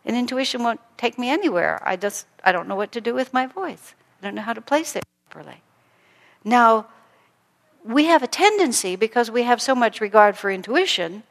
[0.04, 1.82] And intuition won't take me anywhere.
[1.84, 3.94] I just I don't know what to do with my voice.
[4.20, 5.62] I don't know how to place it properly.
[6.44, 6.86] Now,
[7.84, 11.22] we have a tendency because we have so much regard for intuition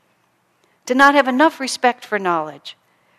[0.85, 2.75] to not have enough respect for knowledge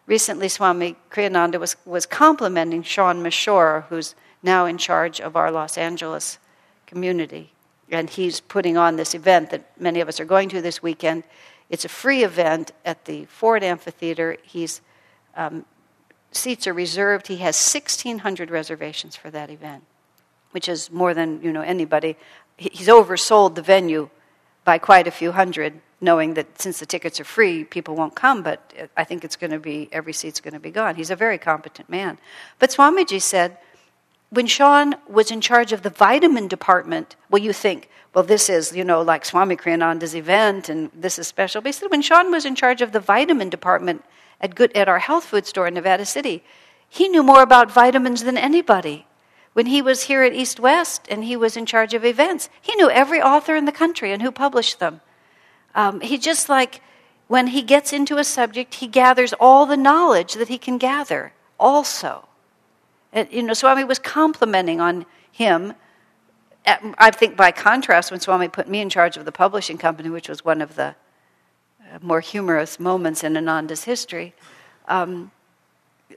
[0.09, 5.79] recently Swami Kriyananda was, was complimenting Sean Mashore, who's now in charge of our Los
[5.79, 6.39] Angeles
[6.87, 7.53] community.
[7.91, 11.25] And he's putting on this event that many of us are going to this weekend.
[11.71, 14.39] It's a free event at the Ford Amphitheater.
[14.43, 14.81] He's,
[15.37, 15.65] um,
[16.33, 17.29] seats are reserved.
[17.29, 19.85] He has 1,600 reservations for that event,
[20.53, 22.17] which is more than you know anybody.
[22.59, 24.11] He's oversold the venue
[24.65, 28.43] by quite a few hundred knowing that since the tickets are free, people won't come,
[28.43, 30.95] but I think it's going to be, every seat's going to be gone.
[30.95, 32.19] He's a very competent man.
[32.59, 33.59] But Swamiji said,
[34.31, 38.77] when Sean was in charge of the vitamin department, well, you think, well, this is,
[38.77, 41.63] you know, like Swami Kriyananda's event and this is special.
[41.63, 44.05] But he said when Sean was in charge of the vitamin department
[44.41, 46.45] at, good, at our health food store in Nevada City,
[46.89, 49.07] he knew more about vitamins than anybody.
[49.59, 52.77] When he was here at East West and he was in charge of events, he
[52.77, 55.01] knew every author in the country and who published them.
[55.75, 56.81] Um, he just like,
[57.27, 61.33] when he gets into a subject, he gathers all the knowledge that he can gather
[61.59, 62.29] also.
[63.13, 65.75] And, you know, Swami was complimenting on him.
[66.65, 70.29] I think by contrast, when Swami put me in charge of the publishing company, which
[70.29, 70.95] was one of the
[71.83, 74.35] uh, more humorous moments in Ananda's history,
[74.87, 75.33] um,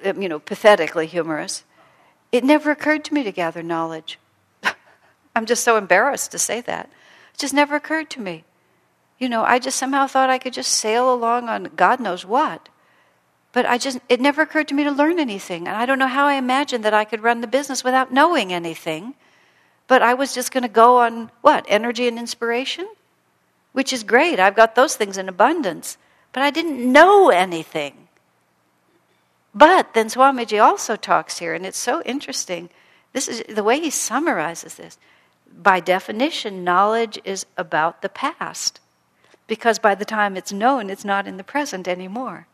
[0.04, 1.64] you know, pathetically humorous,
[2.32, 4.20] it never occurred to me to gather knowledge.
[5.36, 6.90] I'm just so embarrassed to say that.
[7.34, 8.44] It just never occurred to me.
[9.20, 12.70] You know, I just somehow thought I could just sail along on God knows what.
[13.54, 15.68] But I just, it never occurred to me to learn anything.
[15.68, 18.54] And I don't know how I imagined that I could run the business without knowing
[18.54, 19.14] anything.
[19.88, 21.66] But I was just going to go on what?
[21.68, 22.88] Energy and inspiration?
[23.74, 24.40] Which is great.
[24.40, 25.98] I've got those things in abundance.
[26.32, 28.08] But I didn't know anything.
[29.54, 32.70] But then Swamiji also talks here, and it's so interesting.
[33.14, 34.97] This is the way he summarizes this.
[35.54, 38.80] By definition, knowledge is about the past.
[39.47, 42.47] Because by the time it's known, it's not in the present anymore.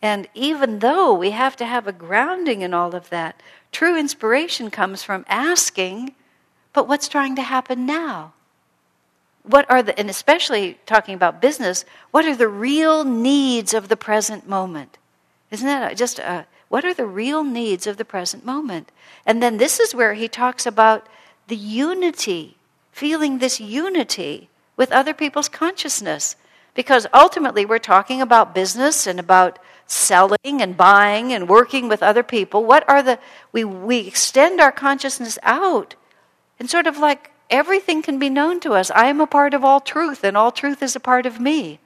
[0.00, 3.42] And even though we have to have a grounding in all of that,
[3.72, 6.14] true inspiration comes from asking,
[6.72, 8.32] but what's trying to happen now?
[9.42, 13.96] What are the, and especially talking about business, what are the real needs of the
[13.96, 14.98] present moment?
[15.50, 18.90] Isn't that just a, what are the real needs of the present moment?
[19.24, 21.06] And then this is where he talks about
[21.48, 22.56] the unity,
[22.90, 26.36] feeling this unity with other people's consciousness.
[26.74, 32.22] Because ultimately, we're talking about business and about selling and buying and working with other
[32.22, 32.64] people.
[32.64, 33.18] What are the,
[33.52, 35.94] we, we extend our consciousness out
[36.58, 38.90] and sort of like everything can be known to us.
[38.90, 41.78] I am a part of all truth, and all truth is a part of me.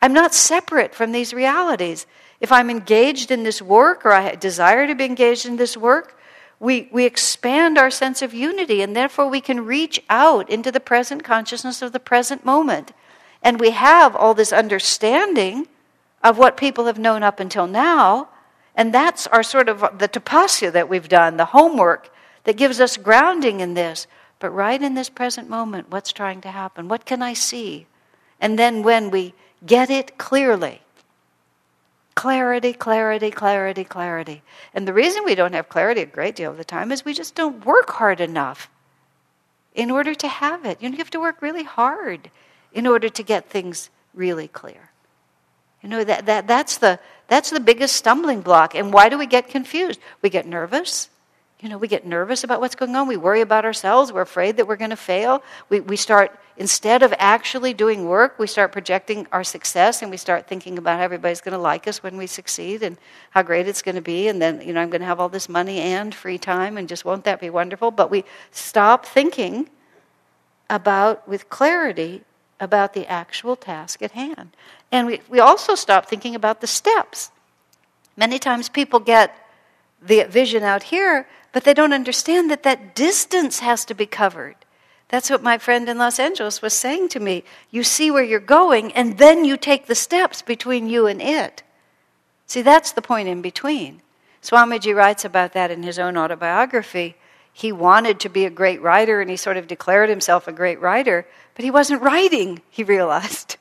[0.00, 2.06] I'm not separate from these realities.
[2.40, 6.18] If I'm engaged in this work or I desire to be engaged in this work,
[6.60, 10.80] we, we expand our sense of unity, and therefore we can reach out into the
[10.80, 12.92] present consciousness of the present moment.
[13.42, 15.68] And we have all this understanding
[16.22, 18.28] of what people have known up until now.
[18.74, 22.10] And that's our sort of the tapasya that we've done, the homework
[22.44, 24.06] that gives us grounding in this.
[24.38, 26.88] But right in this present moment, what's trying to happen?
[26.88, 27.86] What can I see?
[28.40, 30.80] And then when we get it clearly,
[32.14, 34.42] clarity, clarity, clarity, clarity.
[34.72, 37.14] And the reason we don't have clarity a great deal of the time is we
[37.14, 38.68] just don't work hard enough
[39.74, 40.80] in order to have it.
[40.80, 42.30] You, have to work really hard
[42.72, 44.90] in order to get things really clear.
[45.82, 46.98] You know, that, that, that's, the,
[47.28, 48.74] that's the biggest stumbling block.
[48.74, 50.00] And why do we get confused?
[50.22, 51.08] We get nervous.
[51.64, 53.08] You know, we get nervous about what's going on.
[53.08, 54.12] We worry about ourselves.
[54.12, 55.42] We're afraid that we're going to fail.
[55.70, 60.18] We, we start, instead of actually doing work, we start projecting our success and we
[60.18, 62.98] start thinking about how everybody's going to like us when we succeed and
[63.30, 64.28] how great it's going to be.
[64.28, 66.86] And then, you know, I'm going to have all this money and free time and
[66.86, 67.90] just won't that be wonderful?
[67.90, 69.70] But we stop thinking
[70.68, 72.24] about, with clarity,
[72.60, 74.54] about the actual task at hand.
[74.92, 77.30] And we, we also stop thinking about the steps.
[78.18, 79.34] Many times people get
[80.02, 84.56] the vision out here, but they don't understand that that distance has to be covered.
[85.08, 87.44] That's what my friend in Los Angeles was saying to me.
[87.70, 91.62] You see where you're going, and then you take the steps between you and it.
[92.48, 94.02] See, that's the point in between.
[94.42, 97.14] Swamiji writes about that in his own autobiography.
[97.52, 100.80] He wanted to be a great writer, and he sort of declared himself a great
[100.80, 101.24] writer,
[101.54, 103.58] but he wasn't writing, he realized.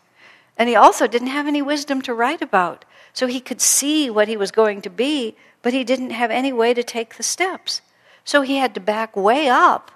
[0.57, 2.85] And he also didn't have any wisdom to write about.
[3.13, 6.53] So he could see what he was going to be, but he didn't have any
[6.53, 7.81] way to take the steps.
[8.23, 9.89] So he had to back way up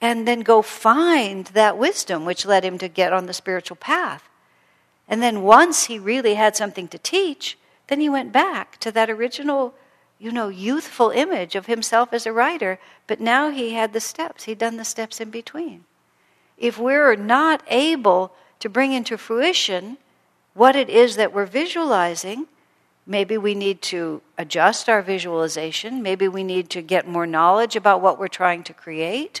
[0.00, 4.28] and then go find that wisdom, which led him to get on the spiritual path.
[5.08, 7.58] And then once he really had something to teach,
[7.88, 9.74] then he went back to that original,
[10.18, 12.78] you know, youthful image of himself as a writer.
[13.08, 15.84] But now he had the steps, he'd done the steps in between.
[16.56, 19.96] If we're not able to bring into fruition
[20.54, 22.46] what it is that we're visualizing.
[23.06, 26.02] Maybe we need to adjust our visualization.
[26.02, 29.40] Maybe we need to get more knowledge about what we're trying to create.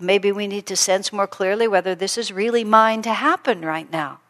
[0.00, 3.90] Maybe we need to sense more clearly whether this is really mine to happen right
[3.90, 4.20] now.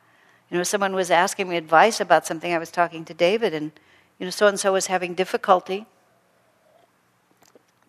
[0.51, 2.53] You know, someone was asking me advice about something.
[2.53, 3.73] I was talking to David, and,
[4.19, 5.87] you know, so and so was having difficulty.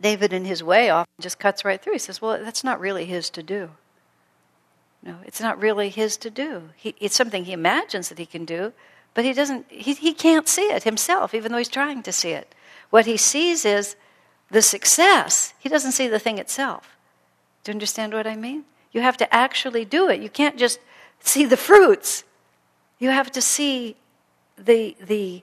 [0.01, 1.93] David, in his way, often just cuts right through.
[1.93, 3.72] He says, Well, that's not really his to do.
[5.03, 6.70] No, it's not really his to do.
[6.76, 8.74] He, it's something he imagines that he can do,
[9.18, 9.65] but he doesn't.
[9.72, 12.53] He, he can't see it himself, even though he's trying to see it.
[12.91, 13.95] What he sees is,
[14.51, 15.55] the success.
[15.57, 16.95] He doesn't see the thing itself.
[17.63, 18.65] Do you understand what I mean?
[18.91, 20.22] You have to actually do it.
[20.22, 20.78] You can't just
[21.20, 22.26] see the fruits.
[22.99, 23.95] You have to see
[24.55, 25.41] the, the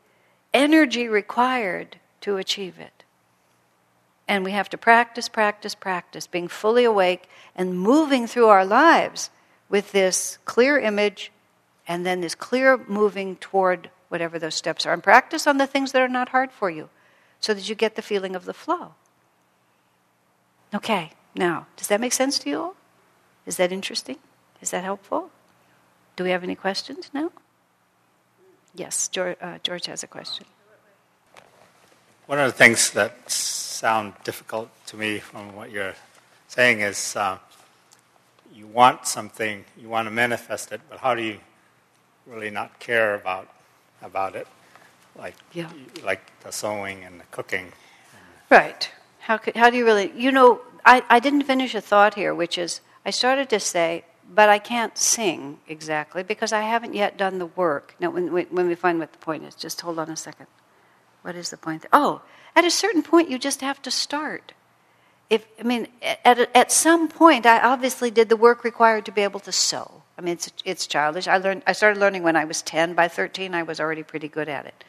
[0.52, 3.02] energy required to achieve it.
[4.28, 9.30] And we have to practice, practice, practice, being fully awake and moving through our lives
[9.68, 11.32] with this clear image
[11.86, 14.92] and then this clear moving toward whatever those steps are.
[14.92, 16.88] And practice on the things that are not hard for you
[17.40, 18.94] so that you get the feeling of the flow.
[20.74, 22.76] Okay, now, does that make sense to you all?
[23.46, 24.18] Is that interesting?
[24.60, 25.30] Is that helpful?
[26.16, 27.30] Do we have any questions now?
[28.74, 30.46] Yes, George, uh, George has a question.
[32.26, 35.94] One of the things that sound difficult to me from what you're
[36.48, 37.38] saying is uh,
[38.52, 41.38] you want something, you want to manifest it, but how do you
[42.26, 43.48] really not care about
[44.02, 44.46] about it,
[45.16, 45.70] like yeah.
[46.04, 47.72] like the sewing and the cooking?
[48.50, 48.90] Right.
[49.20, 50.12] How could, how do you really?
[50.14, 54.04] You know, I, I didn't finish a thought here, which is I started to say,
[54.32, 57.94] but I can't sing exactly because I haven't yet done the work.
[58.00, 60.46] Now, when, when we find what the point is, just hold on a second.
[61.22, 61.86] What is the point?
[61.92, 62.22] Oh,
[62.54, 64.52] at a certain point, you just have to start.
[65.30, 65.88] If I mean,
[66.24, 70.03] at at some point, I obviously did the work required to be able to sew.
[70.16, 71.26] I mean, it's it's childish.
[71.26, 71.62] I learned.
[71.66, 72.94] I started learning when I was ten.
[72.94, 74.84] By thirteen, I was already pretty good at it.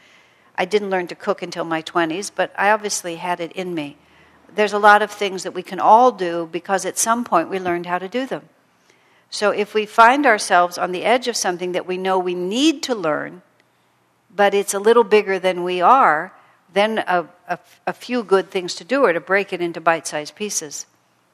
[0.57, 3.97] I didn't learn to cook until my twenties, but I obviously had it in me
[4.55, 7.59] there's a lot of things that we can all do because at some point we
[7.59, 8.43] learned how to do them.
[9.29, 12.83] So if we find ourselves on the edge of something that we know we need
[12.83, 13.41] to learn,
[14.33, 16.33] but it's a little bigger than we are,
[16.73, 20.07] then a, a, a few good things to do are to break it into bite
[20.07, 20.85] sized pieces.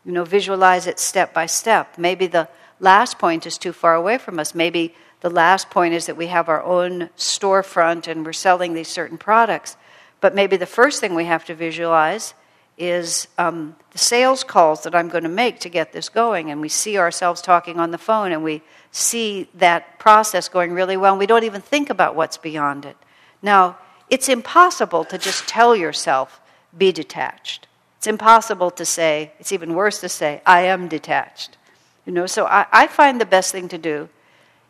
[0.06, 1.98] You know, visualize it step by step.
[1.98, 2.48] Maybe the
[2.82, 4.54] last point is too far away from us.
[4.54, 8.88] Maybe the last point is that we have our own storefront and we're selling these
[8.90, 9.78] certain products.
[10.20, 12.34] But maybe the first thing we have to visualize
[12.78, 16.50] is um, the sales calls that I'm going to make to get this going.
[16.50, 20.98] And we see ourselves talking on the phone and we see that process going really
[20.98, 21.14] well.
[21.14, 22.98] And we don't even think about what's beyond it.
[23.42, 23.78] Now,
[24.10, 26.42] it's impossible to just tell yourself,
[26.76, 27.68] be detached.
[27.98, 31.58] It's impossible to say, it's even worse to say, I am detached.
[32.06, 34.10] You know, so I, I find the best thing to do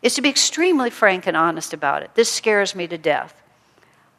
[0.02, 2.14] is to be extremely frank and honest about it.
[2.14, 3.40] This scares me to death.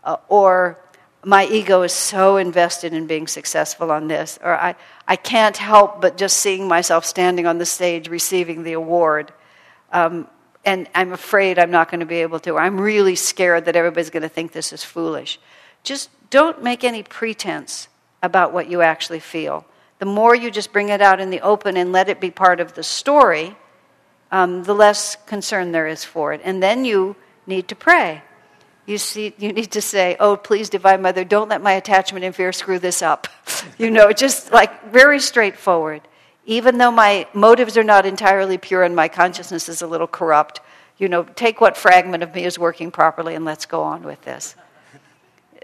[0.04, 0.80] Uh, or
[1.24, 4.76] my ego is so invested in being successful on this, or I,
[5.08, 9.32] I can't help but just seeing myself standing on the stage receiving the award.
[9.92, 10.28] Um,
[10.66, 12.58] and I'm afraid I'm not going to be able to.
[12.58, 15.40] I'm really scared that everybody's going to think this is foolish.
[15.84, 17.90] Just don't make any pretense
[18.22, 19.66] about what you actually feel.
[20.04, 22.60] The more you just bring it out in the open and let it be part
[22.60, 23.56] of the story,
[24.34, 26.42] um, the less concern there is for it.
[26.44, 27.16] And then you
[27.48, 28.22] need to pray.
[28.86, 32.36] You, see, you need to say, Oh, please, Divine Mother, don't let my attachment and
[32.36, 33.30] fear screw this up.
[33.78, 36.02] you know, just like very straightforward.
[36.46, 40.60] Even though my motives are not entirely pure and my consciousness is a little corrupt,
[40.98, 44.22] you know, take what fragment of me is working properly and let's go on with
[44.24, 44.58] this.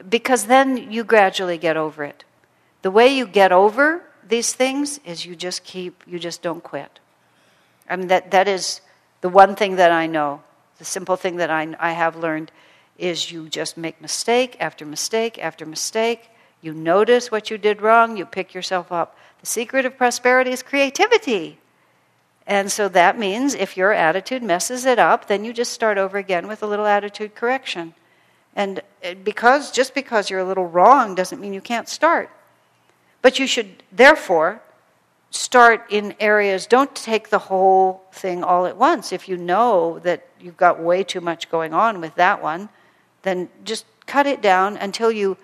[0.09, 2.23] Because then you gradually get over it.
[2.83, 6.99] The way you get over these things is you just keep, you just don't quit.
[7.89, 8.82] I mean, that, that is
[9.21, 10.41] the one thing that I know,
[10.77, 12.51] the simple thing that I, I have learned
[12.97, 16.30] is you just make mistake after mistake after mistake.
[16.61, 19.17] You notice what you did wrong, you pick yourself up.
[19.41, 21.57] The secret of prosperity is creativity.
[22.45, 26.18] And so that means if your attitude messes it up, then you just start over
[26.18, 27.93] again with a little attitude correction.
[28.56, 28.81] And
[29.23, 32.30] because just because you're a little wrong doesn't mean you can't start.
[33.21, 34.61] But you should therefore
[35.31, 39.11] start in areas don't take the whole thing all at once.
[39.11, 42.69] If you know that you've got way too much going on with that one,
[43.21, 45.37] then just cut it down until you.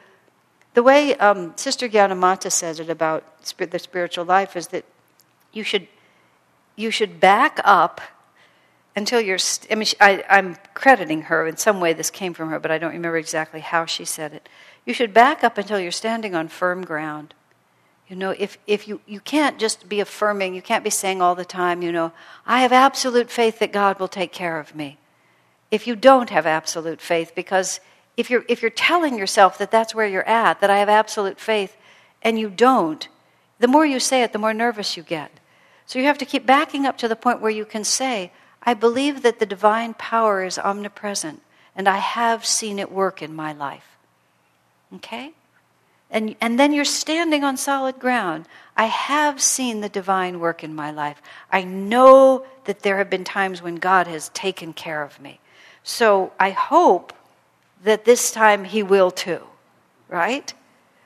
[0.74, 3.24] The way um, Sister Gyanamata says it about
[3.58, 4.86] the spiritual life is that
[5.54, 5.88] you should,
[6.76, 8.02] you should back up
[8.96, 9.38] until you're.
[9.38, 11.94] St- I mean, I, I'm crediting her in some way.
[11.94, 14.50] This came from her, but I don't remember exactly how she said it.
[14.86, 17.34] You should back up until you're standing on firm ground.
[18.08, 21.34] You know, if, if you, you can't just be affirming, you can't be saying all
[21.34, 22.12] the time, you know,
[22.46, 24.98] I have absolute faith that God will take care of me
[25.72, 27.80] if you don't have absolute faith, because
[28.18, 31.40] if you're, if you're telling yourself that that's where you're at, that I have absolute
[31.40, 31.76] faith,
[32.22, 33.08] and you don't,
[33.60, 35.32] the more you say it, the more nervous you get.
[35.86, 38.32] So you have to keep backing up to the point where you can say,
[38.64, 41.42] I believe that the divine power is omnipresent,
[41.76, 43.98] and I have seen it work in my life.
[44.96, 45.34] Okay?
[46.12, 48.48] And, and then you're standing on solid ground.
[48.78, 51.22] I have seen the divine work in my life.
[51.52, 55.40] I know that there have been times when God has taken care of me.
[55.84, 57.14] So I hope
[57.84, 59.42] that this time he will too,
[60.08, 60.54] right?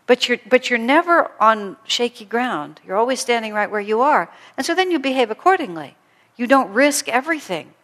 [0.10, 2.82] but you're, but you're never on shaky ground.
[2.84, 4.28] You're always standing right where you are.
[4.58, 5.96] And so then you behave accordingly.
[6.36, 7.76] You don't risk everything.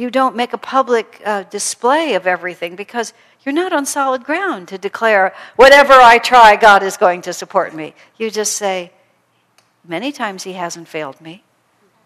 [0.00, 3.12] You don't make a public uh, display of everything because
[3.44, 7.74] you're not on solid ground to declare, whatever I try, God is going to support
[7.74, 7.94] me.
[8.16, 8.92] You just say,
[9.86, 11.44] many times He hasn't failed me,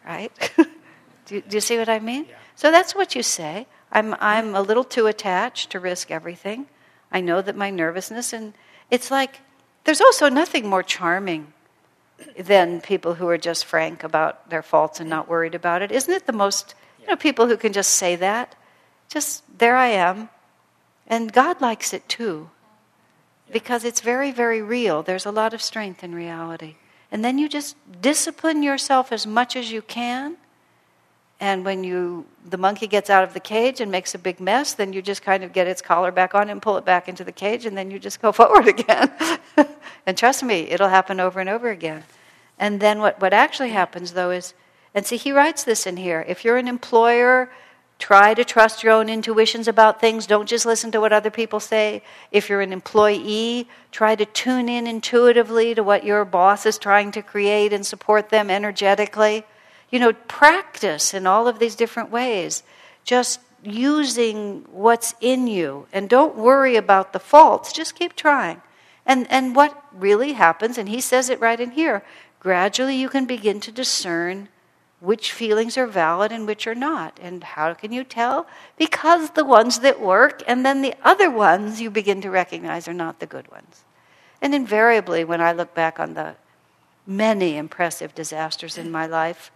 [0.05, 0.33] right?
[0.57, 2.27] do, you, do, you, see what I mean?
[2.29, 2.35] Yeah.
[2.57, 3.69] So that's what you say.
[3.93, 6.67] I'm, I'm a little too attached to risk everything.
[7.13, 8.55] I know that my nervousness, and
[8.91, 9.39] it's like
[9.85, 11.53] there's also nothing more charming
[12.37, 15.93] than people who are just frank about their faults and not worried about it.
[15.93, 18.57] Isn't it the most, you know, people who can just say that?
[19.09, 20.31] Just, there I am.
[21.07, 22.49] And God likes it too,
[23.53, 25.03] because it's very, very real.
[25.03, 26.77] There's a lot of strength in reality.
[27.13, 30.39] And then you just discipline yourself as much as you can
[31.41, 34.75] and when you the monkey gets out of the cage and makes a big mess,
[34.75, 37.25] then you just kind of get its collar back on and pull it back into
[37.25, 39.11] the cage, and then you just go forward again.
[40.07, 42.05] and trust me, it'll happen over and over again.
[42.59, 44.55] And then what, what actually happens though is,
[44.95, 46.25] and see, he writes this in here.
[46.29, 47.51] If you're an employer,
[47.99, 50.27] try to trust your own intuitions about things.
[50.27, 52.03] Don't just listen to what other people say.
[52.31, 57.11] If you're an employee, try to tune in intuitively to what your boss is trying
[57.13, 59.45] to create and support them energetically
[59.95, 62.65] you know, practice in all of these different ways.
[63.05, 67.73] Just using what's in you and don't worry about the faults.
[67.73, 68.61] Just keep trying.
[69.07, 72.03] And, and what really happens, and he says it right in here,
[72.41, 74.49] gradually you can begin to discern
[75.05, 77.19] which feelings are valid and which are not.
[77.21, 78.47] And how can you tell?
[78.79, 82.95] Because the ones that work and then the other ones you begin to recognize are
[82.95, 83.85] not the good ones.
[84.41, 86.37] And invariably, when I look back on the
[87.07, 89.51] many impressive disasters in my life,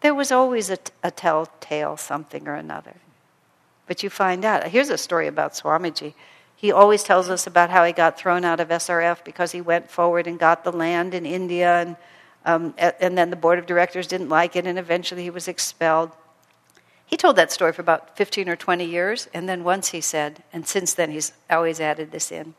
[0.00, 2.94] there was always a, a telltale something or another.
[3.86, 4.68] But you find out.
[4.68, 6.14] Here's a story about Swamiji.
[6.56, 9.90] He always tells us about how he got thrown out of SRF because he went
[9.90, 11.96] forward and got the land in India, and,
[12.44, 16.10] um, and then the board of directors didn't like it, and eventually he was expelled.
[17.06, 20.42] He told that story for about 15 or 20 years, and then once he said,
[20.52, 22.54] and since then he's always added this in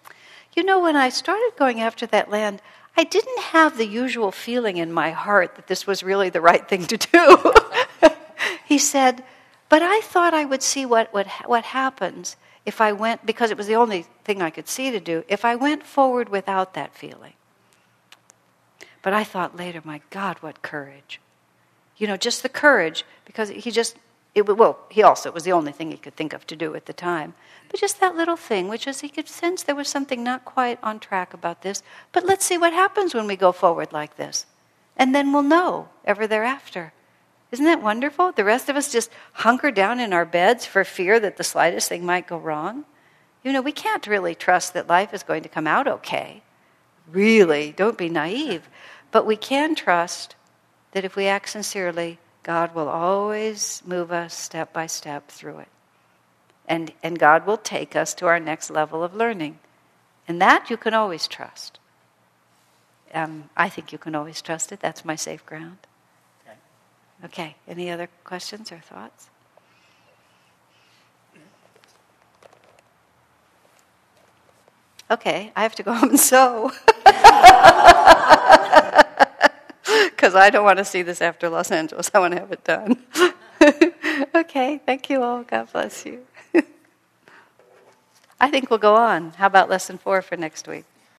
[0.55, 2.61] You know, when I started going after that land,
[2.97, 6.67] I didn't have the usual feeling in my heart that this was really the right
[6.67, 7.53] thing to do.
[8.65, 9.23] he said,
[9.69, 13.57] But I thought I would see what, what, what happens if I went, because it
[13.57, 16.95] was the only thing I could see to do, if I went forward without that
[16.95, 17.33] feeling.
[19.05, 21.21] But I thought later, my God, what courage.
[21.95, 23.97] You know, just the courage, because he just,
[24.33, 26.73] it, well, he also, it was the only thing he could think of to do
[26.73, 27.35] at the time.
[27.69, 30.79] But just that little thing, which is he could sense there was something not quite
[30.81, 31.83] on track about this.
[32.13, 34.47] But let's see what happens when we go forward like this.
[34.97, 36.91] And then we'll know ever thereafter.
[37.51, 38.31] Isn't that wonderful?
[38.31, 41.89] The rest of us just hunker down in our beds for fear that the slightest
[41.89, 42.85] thing might go wrong.
[43.43, 46.41] You know, we can't really trust that life is going to come out okay.
[47.07, 48.67] Really, don't be naive.
[49.15, 50.35] But we can trust
[50.91, 55.69] that if we act sincerely, God will always move us step by step through it
[56.67, 59.59] and, and God will take us to our next level of learning.
[60.27, 61.79] And that you can always trust.
[63.13, 64.81] Um, I think you can always trust it.
[64.81, 65.77] That's my safe ground.
[66.45, 66.57] Okay.
[67.23, 67.55] okay.
[67.69, 69.29] Any other questions or thoughts?
[75.09, 76.73] Okay, I have to go home and sew.
[80.15, 82.09] Because I don't want to see this after Los Angeles.
[82.13, 82.97] I want to have it done.
[84.35, 85.43] okay, thank you all.
[85.43, 86.25] God bless you.
[88.39, 89.31] I think we'll go on.
[89.31, 90.85] How about lesson four for next week?